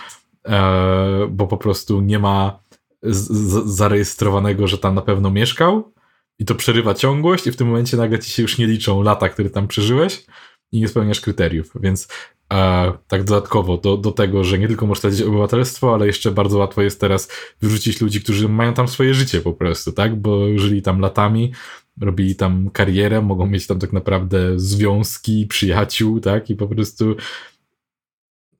[0.45, 2.59] e, bo po prostu nie ma
[3.03, 5.93] z, z, zarejestrowanego, że tam na pewno mieszkał.
[6.39, 9.29] I to przerywa ciągłość i w tym momencie nagle ci się już nie liczą lata,
[9.29, 10.25] które tam przeżyłeś
[10.71, 12.07] i nie spełniasz kryteriów, więc
[12.53, 16.57] e, tak dodatkowo do, do tego, że nie tylko możesz stracić obywatelstwo, ale jeszcze bardzo
[16.57, 17.31] łatwo jest teraz
[17.61, 21.53] wyrzucić ludzi, którzy mają tam swoje życie po prostu, tak, bo żyli tam latami
[22.01, 26.49] robili tam karierę, mogą mieć tam tak naprawdę związki, przyjaciół, tak?
[26.49, 27.15] I po prostu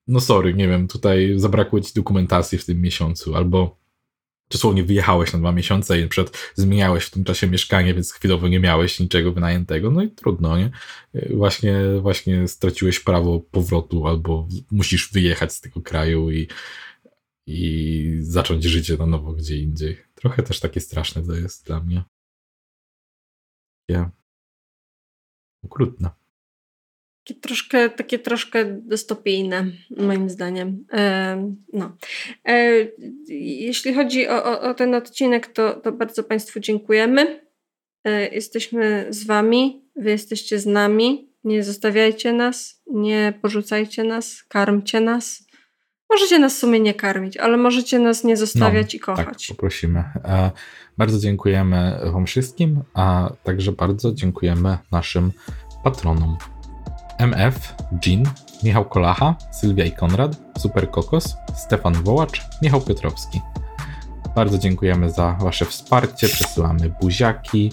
[0.08, 3.78] no sorry, nie wiem, tutaj zabrakło ci dokumentacji w tym miesiącu, albo
[4.50, 8.60] dosłownie wyjechałeś na dwa miesiące i przed zmieniałeś w tym czasie mieszkanie, więc chwilowo nie
[8.60, 10.72] miałeś niczego wynajętego, no i trudno, nie?
[11.30, 16.48] Właśnie, właśnie straciłeś prawo powrotu, albo musisz wyjechać z tego kraju i,
[17.48, 19.98] i zacząć życie na nowo gdzie indziej.
[20.16, 22.04] Trochę też takie straszne to jest dla mnie.
[23.90, 24.12] Ja.
[25.66, 26.10] Okrutne.
[27.24, 29.66] Takie troszkę, takie troszkę dystopijne,
[29.98, 30.86] moim zdaniem.
[30.94, 31.98] E, no.
[32.48, 32.88] E,
[33.28, 37.46] jeśli chodzi o, o, o, ten odcinek, to, to bardzo Państwu dziękujemy.
[38.04, 41.30] E, jesteśmy z Wami, Wy jesteście z nami.
[41.44, 45.45] Nie zostawiajcie nas, nie porzucajcie nas, karmcie nas.
[46.10, 49.48] Możecie nas w sumie nie karmić, ale możecie nas nie zostawiać no, i kochać.
[49.48, 50.00] Tak, poprosimy.
[50.00, 50.52] E,
[50.98, 55.32] bardzo dziękujemy Wam wszystkim, a także bardzo dziękujemy naszym
[55.84, 56.38] patronom.
[57.20, 57.74] MF,
[58.06, 58.24] Jean,
[58.64, 63.42] Michał Kolacha, Sylwia i Konrad, Super Kokos, Stefan Wołacz, Michał Piotrowski.
[64.36, 67.72] Bardzo dziękujemy za Wasze wsparcie, przesyłamy buziaki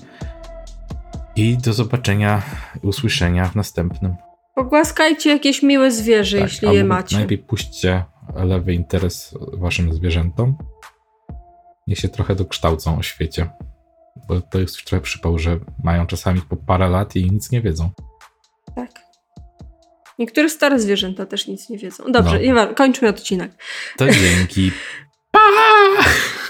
[1.36, 2.42] i do zobaczenia,
[2.82, 4.16] usłyszenia w następnym.
[4.54, 7.16] Pogłaskajcie jakieś miłe zwierzę, tak, jeśli je macie.
[7.16, 8.04] Najlepiej puśćcie
[8.34, 10.56] lewy interes Waszym zwierzętom.
[11.86, 13.50] Niech się trochę dokształcą o świecie.
[14.28, 17.60] Bo to jest już trochę przypał, że mają czasami po parę lat i nic nie
[17.60, 17.90] wiedzą.
[18.76, 18.90] Tak.
[20.18, 22.04] Niektóre stare zwierzęta też nic nie wiedzą.
[22.12, 22.74] Dobrze, no.
[22.74, 23.52] kończmy odcinek.
[23.96, 24.72] To dzięki.
[25.30, 25.40] Pa!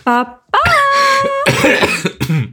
[0.04, 0.58] Pa, pa!